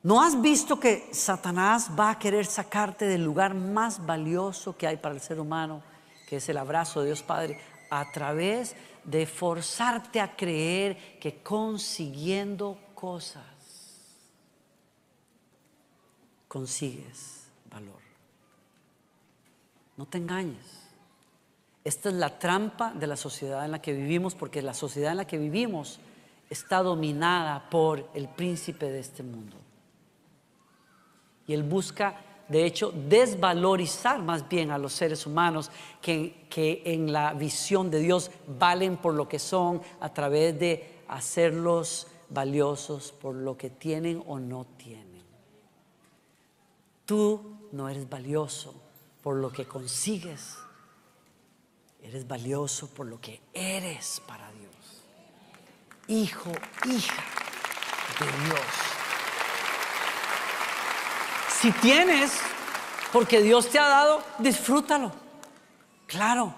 ¿No 0.02 0.20
has 0.20 0.42
visto 0.42 0.80
que 0.80 1.14
Satanás 1.14 1.92
va 1.96 2.10
a 2.10 2.18
querer 2.18 2.44
sacarte 2.44 3.04
del 3.04 3.22
lugar 3.22 3.54
más 3.54 4.04
valioso 4.04 4.76
que 4.76 4.88
hay 4.88 4.96
para 4.96 5.14
el 5.14 5.20
ser 5.20 5.38
humano, 5.38 5.80
que 6.28 6.38
es 6.38 6.48
el 6.48 6.58
abrazo 6.58 6.98
de 6.98 7.06
Dios 7.06 7.22
Padre, 7.22 7.60
a 7.88 8.10
través 8.10 8.74
de 9.04 9.26
forzarte 9.26 10.20
a 10.20 10.34
creer 10.34 11.20
que 11.20 11.40
consiguiendo 11.40 12.76
cosas 12.96 13.44
consigues 16.48 17.46
valor? 17.70 18.02
No 19.96 20.04
te 20.04 20.18
engañes. 20.18 20.81
Esta 21.84 22.10
es 22.10 22.14
la 22.14 22.38
trampa 22.38 22.92
de 22.92 23.06
la 23.06 23.16
sociedad 23.16 23.64
en 23.64 23.72
la 23.72 23.82
que 23.82 23.92
vivimos, 23.92 24.34
porque 24.34 24.62
la 24.62 24.74
sociedad 24.74 25.10
en 25.10 25.16
la 25.16 25.26
que 25.26 25.38
vivimos 25.38 25.98
está 26.48 26.82
dominada 26.82 27.68
por 27.70 28.08
el 28.14 28.28
príncipe 28.28 28.90
de 28.90 29.00
este 29.00 29.22
mundo. 29.22 29.56
Y 31.46 31.54
él 31.54 31.64
busca, 31.64 32.20
de 32.48 32.64
hecho, 32.64 32.92
desvalorizar 32.92 34.22
más 34.22 34.48
bien 34.48 34.70
a 34.70 34.78
los 34.78 34.92
seres 34.92 35.26
humanos 35.26 35.70
que, 36.00 36.46
que 36.48 36.82
en 36.84 37.12
la 37.12 37.32
visión 37.34 37.90
de 37.90 37.98
Dios 37.98 38.30
valen 38.46 38.96
por 38.96 39.14
lo 39.14 39.28
que 39.28 39.40
son 39.40 39.82
a 39.98 40.12
través 40.12 40.58
de 40.58 41.02
hacerlos 41.08 42.06
valiosos 42.28 43.12
por 43.12 43.34
lo 43.34 43.56
que 43.56 43.70
tienen 43.70 44.22
o 44.26 44.38
no 44.38 44.66
tienen. 44.76 45.22
tú 47.04 47.58
no 47.72 47.88
eres 47.88 48.08
valioso 48.08 48.74
por 49.22 49.36
lo 49.36 49.50
que 49.50 49.66
consigues, 49.66 50.56
eres 52.02 52.26
valioso 52.26 52.88
por 52.88 53.06
lo 53.06 53.20
que 53.20 53.40
eres 53.52 54.20
para 54.26 54.50
Dios. 54.52 54.72
Hijo, 56.08 56.50
hija 56.86 57.22
de 58.18 58.44
Dios. 58.44 58.60
Si 61.60 61.70
tienes, 61.72 62.40
porque 63.12 63.40
Dios 63.40 63.68
te 63.68 63.78
ha 63.78 63.86
dado, 63.86 64.22
disfrútalo. 64.38 65.12
Claro, 66.06 66.54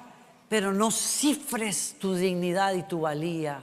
pero 0.49 0.73
no 0.73 0.91
cifres 0.91 1.97
tu 1.99 2.15
dignidad 2.15 2.75
y 2.75 2.83
tu 2.83 3.01
valía 3.01 3.63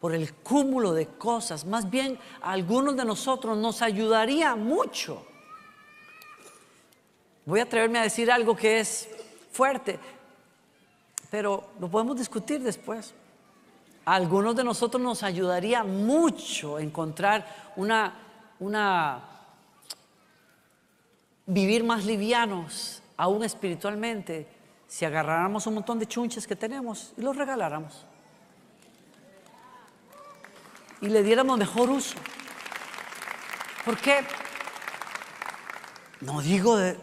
por 0.00 0.14
el 0.14 0.34
cúmulo 0.34 0.92
de 0.92 1.06
cosas. 1.06 1.64
Más 1.64 1.88
bien, 1.88 2.18
a 2.42 2.52
algunos 2.52 2.96
de 2.96 3.04
nosotros 3.04 3.56
nos 3.56 3.80
ayudaría 3.80 4.54
mucho. 4.56 5.26
Voy 7.46 7.60
a 7.60 7.62
atreverme 7.62 8.00
a 8.00 8.02
decir 8.02 8.30
algo 8.30 8.56
que 8.56 8.80
es 8.80 9.08
fuerte, 9.52 9.98
pero 11.34 11.70
lo 11.80 11.90
podemos 11.90 12.16
discutir 12.16 12.62
después. 12.62 13.12
A 14.04 14.14
algunos 14.14 14.54
de 14.54 14.62
nosotros 14.62 15.02
nos 15.02 15.24
ayudaría 15.24 15.82
mucho 15.82 16.78
encontrar 16.78 17.72
una, 17.74 18.14
una 18.60 19.20
vivir 21.44 21.82
más 21.82 22.04
livianos, 22.04 23.02
aún 23.16 23.42
espiritualmente, 23.42 24.46
si 24.86 25.04
agarráramos 25.04 25.66
un 25.66 25.74
montón 25.74 25.98
de 25.98 26.06
chunches 26.06 26.46
que 26.46 26.54
tenemos 26.54 27.12
y 27.16 27.22
los 27.22 27.36
regaláramos 27.36 28.06
y 31.00 31.08
le 31.08 31.24
diéramos 31.24 31.58
mejor 31.58 31.90
uso. 31.90 32.16
¿Por 33.84 33.96
qué? 33.96 34.24
No 36.20 36.40
digo 36.42 36.76
de, 36.76 36.96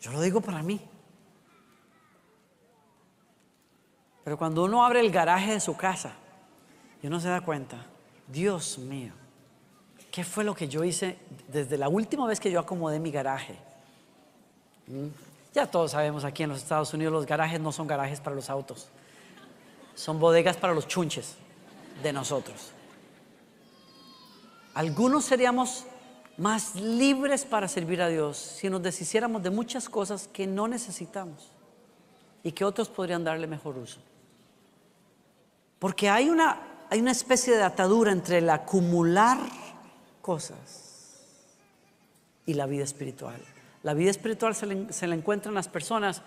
yo 0.00 0.10
lo 0.10 0.20
digo 0.20 0.40
para 0.40 0.64
mí. 0.64 0.80
Pero 4.26 4.36
cuando 4.36 4.64
uno 4.64 4.84
abre 4.84 4.98
el 4.98 5.12
garaje 5.12 5.52
de 5.52 5.60
su 5.60 5.76
casa 5.76 6.10
y 7.00 7.06
uno 7.06 7.20
se 7.20 7.28
da 7.28 7.42
cuenta, 7.42 7.86
Dios 8.26 8.76
mío, 8.76 9.12
¿qué 10.10 10.24
fue 10.24 10.42
lo 10.42 10.52
que 10.52 10.66
yo 10.66 10.82
hice 10.82 11.16
desde 11.46 11.78
la 11.78 11.88
última 11.88 12.26
vez 12.26 12.40
que 12.40 12.50
yo 12.50 12.58
acomodé 12.58 12.98
mi 12.98 13.12
garaje? 13.12 13.56
¿Mm? 14.88 15.06
Ya 15.54 15.70
todos 15.70 15.92
sabemos 15.92 16.24
aquí 16.24 16.42
en 16.42 16.48
los 16.48 16.58
Estados 16.58 16.92
Unidos 16.92 17.12
los 17.12 17.24
garajes 17.24 17.60
no 17.60 17.70
son 17.70 17.86
garajes 17.86 18.18
para 18.20 18.34
los 18.34 18.50
autos, 18.50 18.88
son 19.94 20.18
bodegas 20.18 20.56
para 20.56 20.74
los 20.74 20.88
chunches 20.88 21.36
de 22.02 22.12
nosotros. 22.12 22.72
Algunos 24.74 25.24
seríamos 25.24 25.84
más 26.36 26.74
libres 26.74 27.44
para 27.44 27.68
servir 27.68 28.02
a 28.02 28.08
Dios 28.08 28.38
si 28.38 28.68
nos 28.70 28.82
deshiciéramos 28.82 29.44
de 29.44 29.50
muchas 29.50 29.88
cosas 29.88 30.26
que 30.26 30.48
no 30.48 30.66
necesitamos 30.66 31.52
y 32.42 32.50
que 32.50 32.64
otros 32.64 32.88
podrían 32.88 33.22
darle 33.22 33.46
mejor 33.46 33.78
uso. 33.78 34.00
Porque 35.78 36.08
hay 36.08 36.28
una, 36.28 36.86
hay 36.90 37.00
una 37.00 37.12
especie 37.12 37.56
de 37.56 37.62
atadura 37.62 38.12
entre 38.12 38.38
el 38.38 38.50
acumular 38.50 39.38
cosas 40.22 41.20
y 42.46 42.54
la 42.54 42.66
vida 42.66 42.84
espiritual. 42.84 43.40
La 43.82 43.94
vida 43.94 44.10
espiritual 44.10 44.54
se 44.54 44.66
le, 44.66 44.92
se 44.92 45.06
le 45.06 45.14
encuentra 45.14 45.50
en 45.50 45.54
las 45.54 45.68
personas 45.68 46.22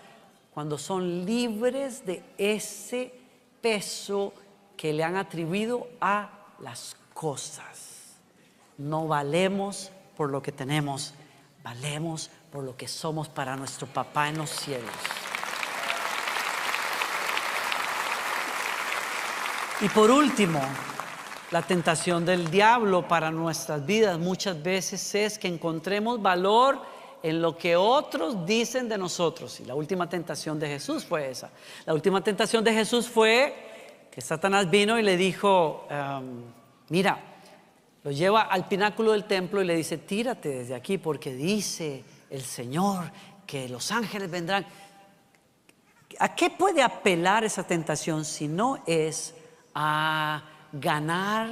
cuando 0.54 0.78
son 0.78 1.24
libres 1.24 2.04
de 2.06 2.22
ese 2.38 3.12
peso 3.60 4.32
que 4.76 4.92
le 4.92 5.04
han 5.04 5.16
atribuido 5.16 5.88
a 6.00 6.30
las 6.60 6.96
cosas. 7.12 8.16
No 8.78 9.06
valemos 9.06 9.92
por 10.16 10.30
lo 10.30 10.42
que 10.42 10.52
tenemos, 10.52 11.14
valemos 11.62 12.30
por 12.50 12.64
lo 12.64 12.76
que 12.76 12.88
somos 12.88 13.28
para 13.28 13.56
nuestro 13.56 13.86
papá 13.86 14.28
en 14.28 14.38
los 14.38 14.50
cielos. 14.50 14.90
Y 19.82 19.88
por 19.88 20.10
último, 20.10 20.60
la 21.50 21.62
tentación 21.62 22.26
del 22.26 22.50
diablo 22.50 23.08
para 23.08 23.30
nuestras 23.30 23.86
vidas 23.86 24.18
muchas 24.18 24.62
veces 24.62 25.14
es 25.14 25.38
que 25.38 25.48
encontremos 25.48 26.20
valor 26.20 26.82
en 27.22 27.40
lo 27.40 27.56
que 27.56 27.76
otros 27.76 28.44
dicen 28.44 28.90
de 28.90 28.98
nosotros. 28.98 29.58
Y 29.60 29.64
la 29.64 29.74
última 29.74 30.06
tentación 30.06 30.58
de 30.60 30.68
Jesús 30.68 31.06
fue 31.06 31.30
esa. 31.30 31.50
La 31.86 31.94
última 31.94 32.22
tentación 32.22 32.62
de 32.62 32.74
Jesús 32.74 33.08
fue 33.08 34.08
que 34.10 34.20
Satanás 34.20 34.68
vino 34.68 34.98
y 34.98 35.02
le 35.02 35.16
dijo, 35.16 35.86
um, 35.90 36.42
mira, 36.90 37.18
lo 38.04 38.10
lleva 38.10 38.42
al 38.42 38.68
pináculo 38.68 39.12
del 39.12 39.24
templo 39.24 39.62
y 39.62 39.64
le 39.64 39.76
dice, 39.76 39.96
tírate 39.96 40.50
desde 40.50 40.74
aquí 40.74 40.98
porque 40.98 41.32
dice 41.32 42.04
el 42.28 42.42
Señor 42.42 43.10
que 43.46 43.66
los 43.66 43.90
ángeles 43.92 44.30
vendrán. 44.30 44.66
¿A 46.18 46.34
qué 46.34 46.50
puede 46.50 46.82
apelar 46.82 47.44
esa 47.44 47.62
tentación 47.62 48.26
si 48.26 48.46
no 48.46 48.82
es 48.86 49.34
a 49.74 50.42
ganar 50.72 51.48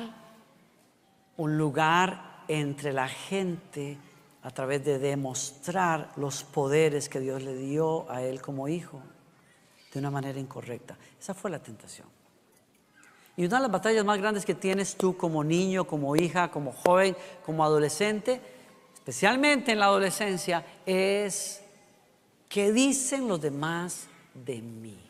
un 1.37 1.57
lugar 1.57 2.42
entre 2.48 2.92
la 2.92 3.09
gente 3.09 3.98
a 4.42 4.50
través 4.50 4.85
de 4.85 4.98
demostrar 4.98 6.12
los 6.16 6.42
poderes 6.44 7.09
que 7.09 7.20
Dios 7.20 7.42
le 7.42 7.54
dio 7.54 8.11
a 8.11 8.22
él 8.22 8.40
como 8.40 8.68
hijo 8.68 9.02
de 9.92 9.98
una 9.98 10.11
manera 10.11 10.38
incorrecta. 10.38 10.96
Esa 11.18 11.35
fue 11.35 11.50
la 11.50 11.59
tentación. 11.59 12.07
Y 13.37 13.44
una 13.44 13.57
de 13.57 13.62
las 13.62 13.70
batallas 13.70 14.04
más 14.04 14.18
grandes 14.18 14.44
que 14.44 14.54
tienes 14.54 14.96
tú 14.96 15.16
como 15.16 15.44
niño, 15.44 15.87
como 15.87 16.16
hija, 16.16 16.50
como 16.50 16.72
joven, 16.72 17.16
como 17.44 17.62
adolescente, 17.64 18.40
especialmente 18.94 19.72
en 19.72 19.78
la 19.78 19.87
adolescencia, 19.87 20.64
es 20.85 21.62
¿qué 22.48 22.72
dicen 22.72 23.28
los 23.28 23.40
demás 23.40 24.09
de 24.35 24.61
mí? 24.61 25.07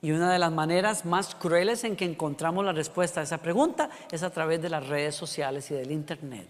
Y 0.00 0.12
una 0.12 0.32
de 0.32 0.38
las 0.38 0.52
maneras 0.52 1.04
más 1.04 1.34
crueles 1.34 1.82
en 1.84 1.96
que 1.96 2.04
encontramos 2.04 2.64
la 2.64 2.72
respuesta 2.72 3.20
a 3.20 3.24
esa 3.24 3.38
pregunta 3.38 3.90
es 4.12 4.22
a 4.22 4.30
través 4.30 4.62
de 4.62 4.70
las 4.70 4.86
redes 4.86 5.16
sociales 5.16 5.70
y 5.70 5.74
del 5.74 5.90
Internet. 5.90 6.46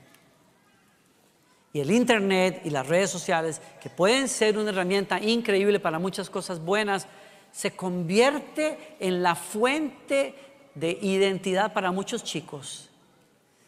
Y 1.73 1.81
el 1.81 1.91
Internet 1.91 2.63
y 2.65 2.71
las 2.71 2.87
redes 2.87 3.11
sociales, 3.11 3.61
que 3.81 3.91
pueden 3.91 4.29
ser 4.29 4.59
una 4.59 4.71
herramienta 4.71 5.21
increíble 5.21 5.81
para 5.81 5.99
muchas 5.99 6.29
cosas 6.29 6.61
buenas, 6.61 7.07
se 7.53 7.73
convierte 7.73 8.97
en 9.01 9.23
la 9.23 9.35
fuente 9.35 10.35
de 10.75 10.99
identidad 11.01 11.73
para 11.73 11.91
muchos 11.91 12.25
chicos. 12.25 12.91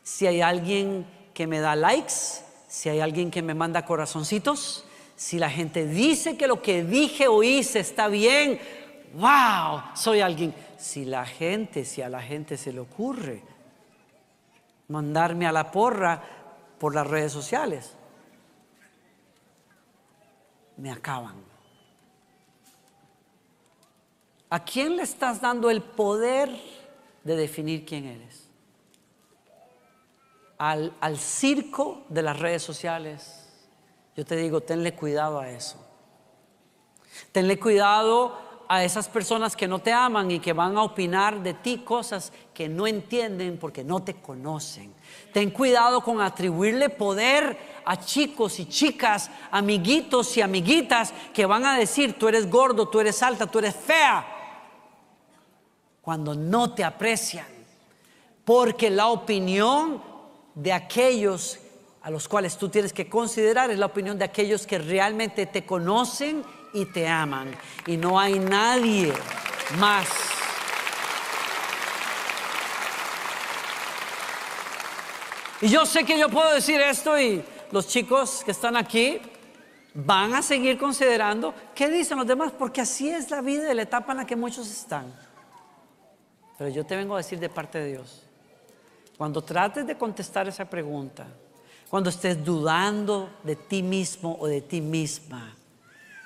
Si 0.02 0.26
hay 0.26 0.40
alguien 0.40 1.06
que 1.32 1.46
me 1.46 1.60
da 1.60 1.76
likes, 1.76 2.42
si 2.68 2.88
hay 2.88 3.00
alguien 3.00 3.30
que 3.30 3.42
me 3.42 3.54
manda 3.54 3.84
corazoncitos, 3.84 4.84
si 5.16 5.38
la 5.38 5.50
gente 5.50 5.86
dice 5.86 6.36
que 6.36 6.46
lo 6.46 6.62
que 6.62 6.82
dije 6.82 7.28
o 7.28 7.42
hice 7.42 7.80
está 7.80 8.08
bien, 8.08 8.60
wow, 9.14 9.82
soy 9.94 10.20
alguien. 10.20 10.54
Si 10.78 11.04
la 11.04 11.24
gente, 11.26 11.84
si 11.84 12.02
a 12.02 12.08
la 12.08 12.22
gente 12.22 12.56
se 12.56 12.72
le 12.72 12.80
ocurre 12.80 13.42
mandarme 14.88 15.46
a 15.46 15.52
la 15.52 15.70
porra 15.70 16.22
por 16.78 16.94
las 16.94 17.06
redes 17.06 17.32
sociales, 17.32 17.94
me 20.76 20.90
acaban. 20.90 21.50
¿A 24.48 24.64
quién 24.64 24.96
le 24.96 25.04
estás 25.04 25.40
dando 25.40 25.70
el 25.70 25.80
poder 25.80 26.50
de 27.22 27.36
definir 27.36 27.86
quién 27.86 28.06
eres? 28.06 28.48
Al, 30.58 30.92
circo 31.16 32.04
de 32.08 32.22
las 32.22 32.38
redes 32.38 32.62
sociales. 32.62 33.48
Yo 34.16 34.24
te 34.26 34.36
digo, 34.36 34.60
tenle 34.60 34.94
cuidado 34.94 35.38
a 35.38 35.48
eso. 35.48 35.76
Tenle 37.32 37.58
cuidado 37.58 38.49
a 38.72 38.84
esas 38.84 39.08
personas 39.08 39.56
que 39.56 39.66
no 39.66 39.80
te 39.80 39.92
aman 39.92 40.30
y 40.30 40.38
que 40.38 40.52
van 40.52 40.76
a 40.76 40.84
opinar 40.84 41.42
de 41.42 41.54
ti 41.54 41.78
cosas 41.78 42.32
que 42.54 42.68
no 42.68 42.86
entienden 42.86 43.58
porque 43.58 43.82
no 43.82 44.04
te 44.04 44.14
conocen. 44.14 44.94
Ten 45.32 45.50
cuidado 45.50 46.02
con 46.02 46.20
atribuirle 46.20 46.88
poder 46.88 47.58
a 47.84 47.98
chicos 47.98 48.60
y 48.60 48.66
chicas, 48.66 49.28
amiguitos 49.50 50.36
y 50.36 50.40
amiguitas 50.40 51.12
que 51.34 51.46
van 51.46 51.66
a 51.66 51.76
decir, 51.76 52.16
tú 52.16 52.28
eres 52.28 52.48
gordo, 52.48 52.86
tú 52.86 53.00
eres 53.00 53.20
alta, 53.24 53.48
tú 53.48 53.58
eres 53.58 53.74
fea, 53.74 54.24
cuando 56.00 56.36
no 56.36 56.72
te 56.72 56.84
aprecian. 56.84 57.48
Porque 58.44 58.88
la 58.88 59.08
opinión 59.08 60.00
de 60.54 60.72
aquellos 60.72 61.58
a 62.02 62.10
los 62.10 62.28
cuales 62.28 62.56
tú 62.56 62.68
tienes 62.68 62.92
que 62.92 63.08
considerar 63.08 63.72
es 63.72 63.80
la 63.80 63.86
opinión 63.86 64.16
de 64.16 64.26
aquellos 64.26 64.64
que 64.64 64.78
realmente 64.78 65.46
te 65.46 65.66
conocen 65.66 66.44
y 66.72 66.84
te 66.86 67.08
aman. 67.08 67.54
Y 67.86 67.96
no 67.96 68.18
hay 68.18 68.38
nadie 68.38 69.12
más. 69.78 70.08
Y 75.62 75.68
yo 75.68 75.84
sé 75.84 76.04
que 76.04 76.18
yo 76.18 76.28
puedo 76.28 76.54
decir 76.54 76.80
esto 76.80 77.18
y 77.20 77.44
los 77.70 77.86
chicos 77.86 78.42
que 78.44 78.50
están 78.50 78.76
aquí 78.76 79.20
van 79.92 80.34
a 80.34 80.42
seguir 80.42 80.78
considerando 80.78 81.54
qué 81.74 81.90
dicen 81.90 82.16
los 82.16 82.26
demás, 82.26 82.52
porque 82.58 82.80
así 82.80 83.10
es 83.10 83.30
la 83.30 83.40
vida 83.42 83.70
y 83.70 83.74
la 83.74 83.82
etapa 83.82 84.12
en 84.12 84.18
la 84.18 84.26
que 84.26 84.36
muchos 84.36 84.70
están. 84.70 85.12
Pero 86.56 86.70
yo 86.70 86.84
te 86.86 86.96
vengo 86.96 87.14
a 87.14 87.18
decir 87.18 87.38
de 87.38 87.48
parte 87.48 87.78
de 87.78 87.92
Dios, 87.92 88.22
cuando 89.18 89.42
trates 89.42 89.86
de 89.86 89.96
contestar 89.96 90.48
esa 90.48 90.64
pregunta, 90.64 91.26
Cuando 91.90 92.08
estés 92.08 92.44
dudando 92.44 93.40
de 93.42 93.56
ti 93.56 93.82
mismo 93.82 94.36
o 94.38 94.46
de 94.46 94.60
ti 94.60 94.80
misma. 94.80 95.56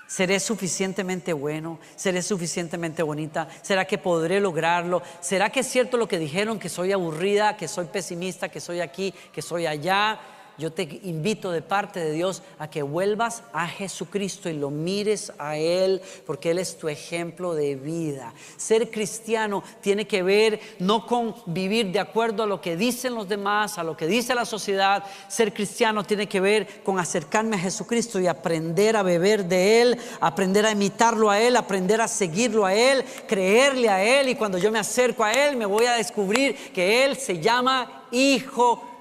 ¿Seré 0.07 0.38
suficientemente 0.38 1.33
bueno? 1.33 1.79
¿Seré 1.97 2.23
suficientemente 2.23 3.03
bonita? 3.03 3.49
¿Será 3.62 3.87
que 3.87 3.99
podré 3.99 4.38
lograrlo? 4.40 5.03
¿Será 5.21 5.51
que 5.51 5.61
es 5.61 5.67
cierto 5.67 5.97
lo 5.97 6.07
que 6.07 6.19
dijeron, 6.19 6.59
que 6.59 6.69
soy 6.69 6.93
aburrida, 6.93 7.57
que 7.57 7.69
soy 7.69 7.87
pesimista, 7.87 8.49
que 8.49 8.61
soy 8.61 8.81
aquí, 8.81 9.14
que 9.33 9.43
soy 9.43 9.67
allá? 9.67 10.21
Yo 10.59 10.73
te 10.73 11.01
invito 11.03 11.51
de 11.51 11.62
parte 11.62 12.01
de 12.01 12.12
Dios 12.12 12.43
a 12.59 12.71
que 12.71 12.83
vuelvas 12.83 13.43
a 13.53 13.67
Jesucristo 13.67 14.49
y 14.49 14.55
lo 14.55 14.71
mires 14.71 15.33
a 15.38 15.57
Él, 15.57 16.01
porque 16.27 16.51
Él 16.51 16.59
es 16.59 16.79
tu 16.79 16.88
ejemplo 16.88 17.55
de 17.55 17.75
vida. 17.75 18.33
Ser 18.57 18.90
cristiano 18.90 19.62
tiene 19.81 20.07
que 20.07 20.23
ver 20.23 20.61
no 20.79 21.07
con 21.07 21.35
vivir 21.47 21.90
de 21.93 22.01
acuerdo 22.01 22.45
a 22.45 22.47
lo 22.47 22.61
que 22.61 22.77
dicen 22.77 23.14
los 23.14 23.29
demás, 23.29 23.79
a 23.79 23.85
lo 23.85 23.97
que 23.97 24.07
dice 24.07 24.35
la 24.35 24.45
sociedad. 24.45 25.05
Ser 25.29 25.53
cristiano 25.53 26.05
tiene 26.05 26.29
que 26.29 26.40
ver 26.40 26.83
con 26.83 26.99
acercarme 26.99 27.57
a 27.57 27.61
Jesucristo 27.61 28.21
y 28.21 28.27
aprender 28.27 28.97
a 28.97 29.03
beber 29.03 29.45
de 29.45 29.83
Él, 29.83 29.99
aprender 30.21 30.67
a 30.67 30.71
imitarlo 30.73 31.31
a 31.31 31.40
Él, 31.40 31.57
aprender 31.57 32.01
a 32.01 32.09
seguirlo 32.09 32.64
a 32.64 32.75
Él, 32.75 33.05
creerle 33.27 33.88
a 33.88 34.03
Él. 34.03 34.29
Y 34.29 34.35
cuando 34.35 34.59
yo 34.59 34.71
me 34.71 34.79
acerco 34.79 35.25
a 35.25 35.33
Él, 35.33 35.57
me 35.57 35.67
voy 35.67 35.87
a 35.87 35.95
descubrir 35.95 36.55
que 36.73 37.05
Él 37.05 37.17
se 37.17 37.40
llama 37.40 38.05
Hijo 38.11 38.93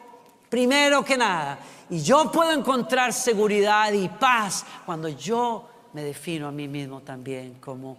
primero 0.54 1.04
que 1.04 1.18
nada. 1.18 1.58
Y 1.90 2.04
yo 2.04 2.32
puedo 2.32 2.52
encontrar 2.52 3.12
seguridad 3.12 3.92
y 3.92 4.08
paz 4.08 4.64
cuando 4.86 5.10
yo 5.10 5.68
me 5.94 6.04
defino 6.04 6.48
a 6.48 6.52
mí 6.52 6.68
mismo 6.68 7.02
también 7.02 7.56
como 7.56 7.98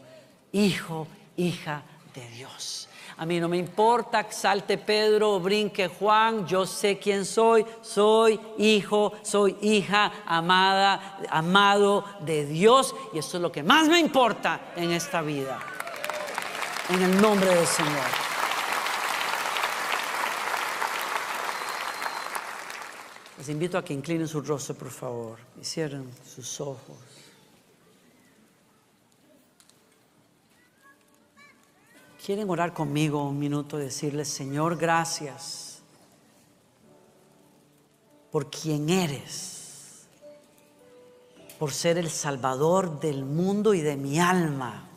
hijo, 0.52 1.08
hija 1.36 1.82
de 2.14 2.28
Dios. 2.28 2.88
A 3.16 3.26
mí 3.26 3.40
no 3.40 3.48
me 3.48 3.56
importa 3.56 4.22
que 4.22 4.32
salte 4.32 4.78
Pedro 4.78 5.32
o 5.32 5.40
brinque 5.40 5.88
Juan, 5.88 6.46
yo 6.46 6.64
sé 6.64 6.96
quién 6.96 7.24
soy, 7.24 7.66
soy 7.82 8.38
hijo, 8.58 9.14
soy 9.24 9.56
hija 9.60 10.12
amada, 10.24 11.18
amado 11.30 12.04
de 12.20 12.46
Dios 12.46 12.94
y 13.12 13.18
eso 13.18 13.38
es 13.38 13.42
lo 13.42 13.50
que 13.50 13.64
más 13.64 13.88
me 13.88 13.98
importa 13.98 14.60
en 14.76 14.92
esta 14.92 15.22
vida. 15.22 15.58
En 16.88 17.02
el 17.02 17.20
nombre 17.20 17.52
del 17.52 17.66
Señor. 17.66 18.33
Les 23.38 23.48
invito 23.48 23.76
a 23.76 23.84
que 23.84 23.92
inclinen 23.92 24.28
su 24.28 24.40
rostro, 24.40 24.74
por 24.74 24.90
favor, 24.90 25.38
y 25.60 25.64
cierren 25.64 26.08
sus 26.24 26.60
ojos. 26.60 26.96
¿Quieren 32.24 32.48
orar 32.48 32.72
conmigo 32.72 33.28
un 33.28 33.38
minuto 33.38 33.78
y 33.78 33.82
decirles, 33.82 34.28
Señor, 34.28 34.78
gracias 34.78 35.82
por 38.30 38.50
quien 38.50 38.88
eres, 38.88 40.06
por 41.58 41.72
ser 41.72 41.98
el 41.98 42.08
Salvador 42.08 42.98
del 42.98 43.24
mundo 43.24 43.74
y 43.74 43.80
de 43.80 43.96
mi 43.96 44.18
alma, 44.18 44.88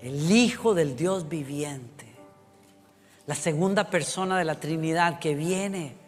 el 0.00 0.30
Hijo 0.32 0.74
del 0.74 0.96
Dios 0.96 1.28
viviente, 1.28 2.06
la 3.26 3.34
segunda 3.34 3.88
persona 3.88 4.38
de 4.38 4.44
la 4.44 4.58
Trinidad 4.58 5.20
que 5.20 5.34
viene 5.34 6.05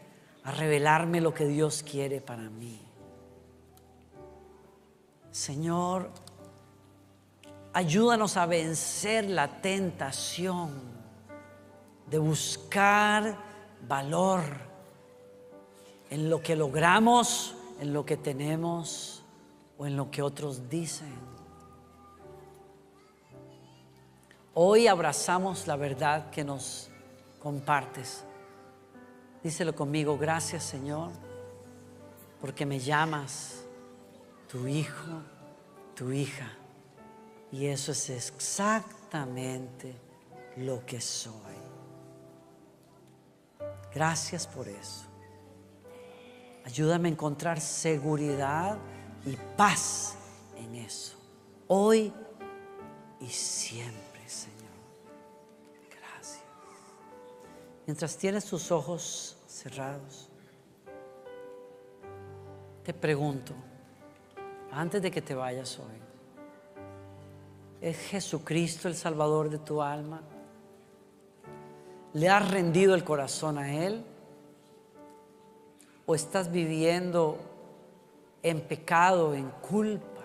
a 0.49 0.51
revelarme 0.51 1.21
lo 1.21 1.35
que 1.35 1.47
Dios 1.47 1.83
quiere 1.83 2.23
para 2.23 2.49
mí. 2.49 2.81
Señor, 5.31 6.11
ayúdanos 7.75 8.39
a 8.39 8.47
vencer 8.47 9.29
la 9.29 9.61
tentación 9.61 10.71
de 12.07 12.17
buscar 12.17 13.37
valor 13.87 14.43
en 16.09 16.31
lo 16.31 16.41
que 16.41 16.57
logramos, 16.57 17.55
en 17.79 17.93
lo 17.93 18.07
que 18.07 18.17
tenemos 18.17 19.23
o 19.77 19.87
en 19.87 19.99
lo 19.99 20.11
que 20.11 20.23
otros 20.23 20.71
dicen. 20.71 21.15
Hoy 24.55 24.87
abrazamos 24.87 25.67
la 25.67 25.77
verdad 25.77 26.31
que 26.31 26.43
nos 26.43 26.89
compartes 27.39 28.25
Díselo 29.43 29.75
conmigo, 29.75 30.19
gracias 30.19 30.65
Señor, 30.65 31.11
porque 32.41 32.67
me 32.67 32.79
llamas 32.79 33.65
tu 34.51 34.67
hijo, 34.67 35.23
tu 35.95 36.11
hija. 36.11 36.51
Y 37.51 37.67
eso 37.67 37.93
es 37.93 38.11
exactamente 38.11 39.95
lo 40.57 40.85
que 40.85 41.01
soy. 41.01 41.33
Gracias 43.95 44.47
por 44.47 44.69
eso. 44.69 45.07
Ayúdame 46.65 47.09
a 47.09 47.13
encontrar 47.13 47.61
seguridad 47.61 48.79
y 49.25 49.37
paz 49.57 50.17
en 50.57 50.75
eso. 50.75 51.17
Hoy 51.67 52.13
y 53.21 53.29
siempre, 53.29 54.29
Señor. 54.29 54.58
Mientras 57.89 58.19
tienes 58.19 58.45
tus 58.45 58.71
ojos 58.71 59.39
cerrados. 59.47 60.29
Te 62.85 62.93
pregunto, 62.93 63.55
antes 64.71 65.01
de 65.01 65.11
que 65.11 65.23
te 65.23 65.35
vayas 65.35 65.79
hoy, 65.79 65.97
¿es 67.81 67.97
Jesucristo 67.97 68.89
el 68.89 68.95
Salvador 68.95 69.49
de 69.49 69.57
tu 69.57 69.81
alma? 69.81 70.21
¿Le 72.13 72.29
has 72.29 72.51
rendido 72.51 72.95
el 72.95 73.05
corazón 73.05 73.57
a 73.57 73.75
Él? 73.75 74.05
¿O 76.05 76.15
estás 76.15 76.53
viviendo 76.53 77.39
en 78.43 78.61
pecado, 78.61 79.33
en 79.33 79.49
culpa, 79.49 80.25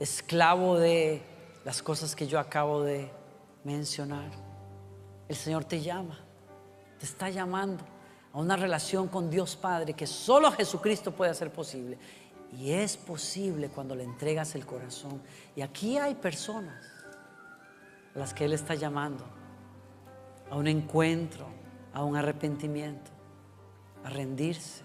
esclavo 0.00 0.78
de 0.78 1.20
las 1.66 1.82
cosas 1.82 2.16
que 2.16 2.26
yo 2.26 2.40
acabo 2.40 2.84
de 2.84 3.10
mencionar? 3.64 4.30
El 5.28 5.36
Señor 5.36 5.66
te 5.66 5.82
llama, 5.82 6.24
te 6.98 7.06
está 7.06 7.30
llamando 7.30 7.84
a 8.32 8.38
una 8.38 8.56
relación 8.56 9.08
con 9.08 9.30
Dios 9.30 9.56
Padre 9.56 9.94
que 9.94 10.06
solo 10.06 10.50
Jesucristo 10.52 11.12
puede 11.12 11.30
hacer 11.30 11.52
posible. 11.52 11.98
Y 12.58 12.72
es 12.72 12.96
posible 12.96 13.68
cuando 13.68 13.94
le 13.94 14.04
entregas 14.04 14.54
el 14.54 14.64
corazón. 14.64 15.20
Y 15.54 15.60
aquí 15.60 15.98
hay 15.98 16.14
personas 16.14 16.82
a 18.14 18.18
las 18.18 18.32
que 18.32 18.46
Él 18.46 18.52
está 18.52 18.74
llamando 18.74 19.24
a 20.50 20.56
un 20.56 20.66
encuentro, 20.66 21.46
a 21.92 22.02
un 22.02 22.16
arrepentimiento, 22.16 23.10
a 24.02 24.10
rendirse 24.10 24.82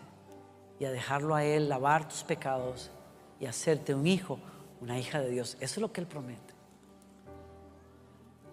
y 0.80 0.86
a 0.86 0.91
dejarlo 0.91 1.36
a 1.36 1.43
Él 1.43 1.69
lavar 1.69 2.08
tus 2.08 2.23
pecados 2.23 2.91
y 3.39 3.45
hacerte 3.45 3.95
un 3.95 4.08
hijo, 4.08 4.39
una 4.82 4.99
hija 4.99 5.21
de 5.21 5.30
Dios. 5.30 5.56
Eso 5.62 5.76
es 5.76 5.82
lo 5.82 5.93
que 5.93 6.02
Él 6.02 6.08
promete. 6.08 6.53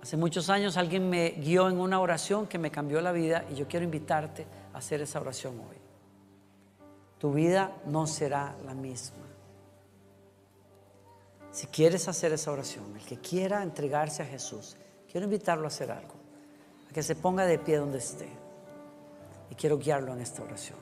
Hace 0.02 0.16
muchos 0.16 0.48
años 0.48 0.76
alguien 0.76 1.10
me 1.10 1.30
guió 1.30 1.68
en 1.68 1.78
una 1.78 2.00
oración 2.00 2.46
que 2.46 2.58
me 2.58 2.70
cambió 2.70 3.00
la 3.00 3.12
vida 3.12 3.44
y 3.50 3.54
yo 3.54 3.68
quiero 3.68 3.84
invitarte 3.84 4.46
hacer 4.72 5.02
esa 5.02 5.20
oración 5.20 5.58
hoy. 5.60 5.76
Tu 7.18 7.32
vida 7.32 7.76
no 7.84 8.06
será 8.06 8.56
la 8.64 8.74
misma. 8.74 9.26
Si 11.50 11.66
quieres 11.66 12.08
hacer 12.08 12.32
esa 12.32 12.50
oración, 12.50 12.96
el 12.96 13.04
que 13.04 13.18
quiera 13.18 13.62
entregarse 13.62 14.22
a 14.22 14.26
Jesús, 14.26 14.76
quiero 15.10 15.24
invitarlo 15.24 15.64
a 15.64 15.68
hacer 15.68 15.90
algo, 15.90 16.14
a 16.88 16.92
que 16.92 17.02
se 17.02 17.16
ponga 17.16 17.44
de 17.44 17.58
pie 17.58 17.76
donde 17.76 17.98
esté. 17.98 18.28
Y 19.50 19.54
quiero 19.54 19.76
guiarlo 19.76 20.14
en 20.14 20.20
esta 20.20 20.42
oración. 20.42 20.78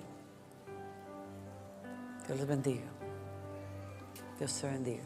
Dios 2.27 2.39
les 2.39 2.47
bendiga. 2.47 2.87
Dios 4.39 4.55
te 4.61 4.67
bendiga. 4.69 5.05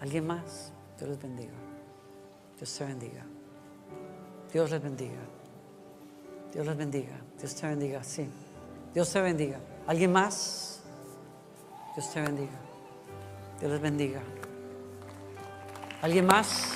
¿Alguien 0.00 0.26
más? 0.26 0.72
Dios 0.98 1.10
les 1.10 1.22
bendiga. 1.22 1.67
Dios 2.58 2.76
te 2.76 2.84
bendiga. 2.84 3.24
Dios 4.52 4.70
les 4.70 4.82
bendiga. 4.82 5.20
Dios 6.52 6.66
les 6.66 6.76
bendiga. 6.76 7.16
Dios 7.38 7.54
te 7.54 7.66
bendiga. 7.68 8.02
Sí. 8.02 8.28
Dios 8.92 9.12
te 9.12 9.20
bendiga. 9.20 9.60
¿Alguien 9.86 10.10
más? 10.10 10.82
Dios 11.94 12.12
te 12.12 12.20
bendiga. 12.20 12.58
Dios 13.60 13.70
les 13.70 13.80
bendiga. 13.80 14.20
¿Alguien 16.02 16.26
más? 16.26 16.74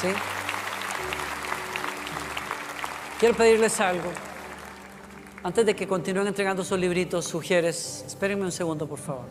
¿Sí? 0.00 0.08
Quiero 3.20 3.36
pedirles 3.36 3.80
algo. 3.80 4.10
Antes 5.44 5.64
de 5.64 5.76
que 5.76 5.86
continúen 5.86 6.26
entregando 6.26 6.64
sus 6.64 6.78
libritos, 6.78 7.24
sugieres, 7.24 8.04
espérenme 8.06 8.44
un 8.44 8.52
segundo, 8.52 8.88
por 8.88 8.98
favor. 8.98 9.26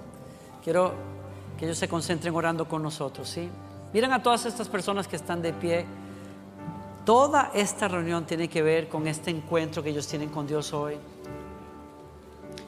Quiero 0.63 1.18
que 1.59 1.65
ellos 1.65 1.77
se 1.77 1.89
concentren 1.89 2.33
orando 2.33 2.69
con 2.69 2.81
nosotros, 2.81 3.27
¿sí? 3.27 3.49
Miren 3.91 4.13
a 4.13 4.23
todas 4.23 4.45
estas 4.45 4.69
personas 4.69 5.09
que 5.09 5.17
están 5.17 5.41
de 5.41 5.51
pie. 5.51 5.85
Toda 7.03 7.51
esta 7.53 7.89
reunión 7.89 8.25
tiene 8.25 8.47
que 8.47 8.61
ver 8.61 8.87
con 8.87 9.07
este 9.07 9.29
encuentro 9.29 9.83
que 9.83 9.89
ellos 9.89 10.07
tienen 10.07 10.29
con 10.29 10.47
Dios 10.47 10.71
hoy. 10.71 10.95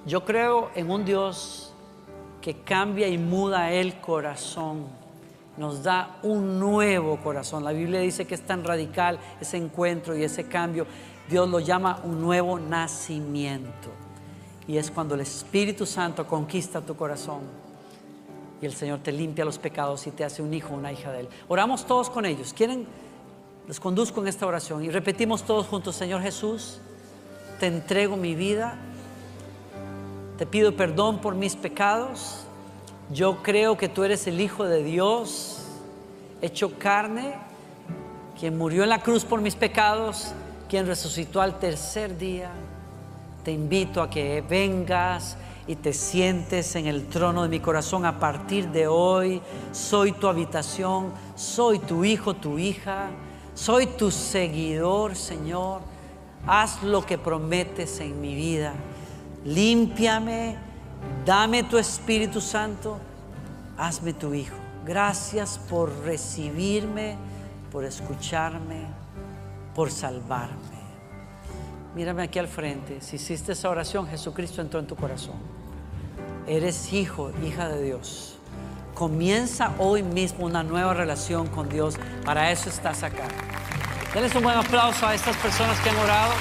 Yo 0.05 0.25
creo 0.25 0.71
en 0.75 0.91
un 0.91 1.05
Dios 1.05 1.71
que 2.41 2.63
cambia 2.63 3.07
y 3.07 3.17
muda 3.17 3.71
el 3.71 4.01
corazón 4.01 4.87
nos 5.55 5.83
da 5.83 6.17
un 6.23 6.59
nuevo 6.59 7.17
corazón. 7.17 7.63
La 7.63 7.71
Biblia 7.71 8.01
dice 8.01 8.25
que 8.25 8.35
es 8.35 8.45
tan 8.45 8.63
radical 8.63 9.19
ese 9.39 9.55
encuentro 9.55 10.17
y 10.17 10.23
ese 10.23 10.47
cambio. 10.49 10.85
Dios 11.29 11.47
lo 11.47 11.61
llama 11.61 12.01
un 12.03 12.19
nuevo 12.19 12.59
nacimiento. 12.59 13.89
Y 14.67 14.77
es 14.77 14.91
cuando 14.91 15.15
el 15.15 15.21
Espíritu 15.21 15.85
Santo 15.85 16.27
conquista 16.27 16.81
tu 16.81 16.95
corazón 16.97 17.60
y 18.61 18.65
el 18.65 18.73
Señor 18.73 18.99
te 18.99 19.11
limpia 19.11 19.43
los 19.43 19.57
pecados 19.57 20.05
y 20.07 20.11
te 20.11 20.23
hace 20.23 20.41
un 20.41 20.53
hijo, 20.53 20.73
una 20.73 20.91
hija 20.91 21.11
de 21.11 21.21
Él. 21.21 21.29
Oramos 21.47 21.85
todos 21.85 22.09
con 22.09 22.25
ellos. 22.25 22.53
¿Quieren? 22.53 22.85
Les 23.67 23.79
conduzco 23.79 24.21
en 24.21 24.27
esta 24.27 24.45
oración 24.45 24.83
y 24.83 24.89
repetimos 24.89 25.43
todos 25.43 25.67
juntos, 25.67 25.95
Señor 25.95 26.21
Jesús, 26.21 26.79
te 27.59 27.67
entrego 27.67 28.17
mi 28.17 28.35
vida, 28.35 28.75
te 30.37 30.45
pido 30.45 30.75
perdón 30.75 31.19
por 31.19 31.35
mis 31.35 31.55
pecados, 31.55 32.45
yo 33.11 33.43
creo 33.43 33.77
que 33.77 33.87
tú 33.87 34.03
eres 34.03 34.25
el 34.27 34.41
Hijo 34.41 34.65
de 34.65 34.83
Dios, 34.83 35.63
hecho 36.41 36.77
carne, 36.79 37.35
quien 38.39 38.57
murió 38.57 38.83
en 38.83 38.89
la 38.89 39.01
cruz 39.01 39.25
por 39.25 39.41
mis 39.41 39.55
pecados, 39.55 40.33
quien 40.67 40.87
resucitó 40.87 41.41
al 41.41 41.59
tercer 41.59 42.17
día. 42.17 42.49
Te 43.43 43.51
invito 43.51 44.01
a 44.01 44.09
que 44.09 44.41
vengas 44.41 45.37
y 45.67 45.75
te 45.75 45.93
sientes 45.93 46.75
en 46.75 46.87
el 46.87 47.07
trono 47.07 47.43
de 47.43 47.49
mi 47.49 47.59
corazón 47.59 48.05
a 48.05 48.19
partir 48.19 48.69
de 48.69 48.87
hoy. 48.87 49.41
Soy 49.71 50.11
tu 50.11 50.27
habitación, 50.27 51.13
soy 51.35 51.79
tu 51.79 52.03
hijo, 52.03 52.35
tu 52.35 52.57
hija, 52.57 53.09
soy 53.53 53.85
tu 53.87 54.11
seguidor, 54.11 55.15
Señor. 55.15 55.81
Haz 56.47 56.81
lo 56.83 57.05
que 57.05 57.17
prometes 57.17 57.99
en 57.99 58.19
mi 58.19 58.33
vida. 58.33 58.73
Límpiame, 59.45 60.57
dame 61.25 61.63
tu 61.63 61.77
Espíritu 61.77 62.41
Santo, 62.41 62.97
hazme 63.77 64.13
tu 64.13 64.33
hijo. 64.33 64.55
Gracias 64.85 65.59
por 65.69 65.91
recibirme, 66.03 67.15
por 67.71 67.85
escucharme, 67.85 68.87
por 69.75 69.91
salvarme. 69.91 70.80
Mírame 71.95 72.23
aquí 72.23 72.39
al 72.39 72.47
frente. 72.47 73.01
Si 73.01 73.17
hiciste 73.17 73.51
esa 73.51 73.69
oración, 73.69 74.07
Jesucristo 74.07 74.61
entró 74.61 74.79
en 74.79 74.87
tu 74.87 74.95
corazón. 74.95 75.35
Eres 76.47 76.93
hijo, 76.93 77.31
hija 77.45 77.67
de 77.67 77.83
Dios. 77.83 78.37
Comienza 78.93 79.73
hoy 79.77 80.01
mismo 80.01 80.45
una 80.45 80.63
nueva 80.63 80.93
relación 80.93 81.47
con 81.47 81.67
Dios. 81.67 81.95
Para 82.25 82.51
eso 82.51 82.69
estás 82.69 83.03
acá. 83.03 83.27
Denles 84.13 84.33
un 84.35 84.43
buen 84.43 84.57
aplauso 84.57 85.05
a 85.05 85.15
estas 85.15 85.35
personas 85.37 85.79
que 85.79 85.89
han 85.89 85.97
orado. 85.97 86.33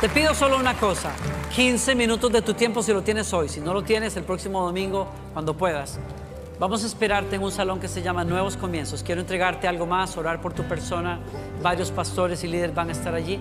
Te 0.00 0.08
pido 0.08 0.34
solo 0.34 0.56
una 0.56 0.74
cosa, 0.78 1.12
15 1.54 1.94
minutos 1.94 2.32
de 2.32 2.40
tu 2.40 2.54
tiempo 2.54 2.82
si 2.82 2.90
lo 2.90 3.02
tienes 3.02 3.30
hoy, 3.34 3.50
si 3.50 3.60
no 3.60 3.74
lo 3.74 3.82
tienes 3.82 4.16
el 4.16 4.24
próximo 4.24 4.64
domingo, 4.64 5.06
cuando 5.34 5.54
puedas. 5.54 5.98
Vamos 6.60 6.84
a 6.84 6.86
esperarte 6.88 7.36
en 7.36 7.42
un 7.42 7.50
salón 7.50 7.80
que 7.80 7.88
se 7.88 8.02
llama 8.02 8.22
Nuevos 8.22 8.58
Comienzos. 8.58 9.02
Quiero 9.02 9.22
entregarte 9.22 9.66
algo 9.66 9.86
más, 9.86 10.14
orar 10.18 10.42
por 10.42 10.52
tu 10.52 10.62
persona. 10.64 11.18
Varios 11.62 11.90
pastores 11.90 12.44
y 12.44 12.48
líderes 12.48 12.74
van 12.74 12.90
a 12.90 12.92
estar 12.92 13.14
allí. 13.14 13.40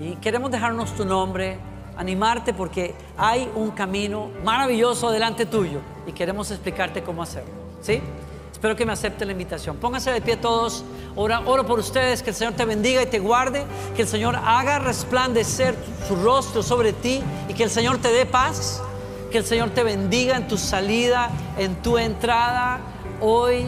Y 0.00 0.16
queremos 0.16 0.50
dejarnos 0.50 0.96
tu 0.96 1.04
nombre, 1.04 1.58
animarte 1.96 2.52
porque 2.52 2.96
hay 3.16 3.48
un 3.54 3.70
camino 3.70 4.30
maravilloso 4.42 5.12
delante 5.12 5.46
tuyo 5.46 5.78
y 6.08 6.12
queremos 6.12 6.50
explicarte 6.50 7.04
cómo 7.04 7.22
hacerlo. 7.22 7.52
¿Sí? 7.82 8.02
Espero 8.50 8.74
que 8.74 8.84
me 8.84 8.94
acepte 8.94 9.24
la 9.24 9.30
invitación. 9.30 9.76
Pónganse 9.76 10.10
de 10.10 10.20
pie 10.20 10.38
todos. 10.38 10.84
Ora, 11.14 11.42
oro 11.46 11.64
por 11.68 11.78
ustedes, 11.78 12.24
que 12.24 12.30
el 12.30 12.36
Señor 12.36 12.54
te 12.54 12.64
bendiga 12.64 13.00
y 13.00 13.06
te 13.06 13.20
guarde, 13.20 13.64
que 13.94 14.02
el 14.02 14.08
Señor 14.08 14.34
haga 14.34 14.80
resplandecer 14.80 15.76
su 16.08 16.16
rostro 16.16 16.64
sobre 16.64 16.92
ti 16.92 17.22
y 17.48 17.54
que 17.54 17.62
el 17.62 17.70
Señor 17.70 17.98
te 17.98 18.10
dé 18.10 18.26
paz, 18.26 18.82
que 19.30 19.38
el 19.38 19.44
Señor 19.44 19.70
te 19.70 19.82
bendiga 19.82 20.36
en 20.36 20.48
tu 20.48 20.56
salida, 20.56 21.30
en 21.58 21.74
tu 21.76 21.98
entrada 21.98 22.80
hoy 23.20 23.66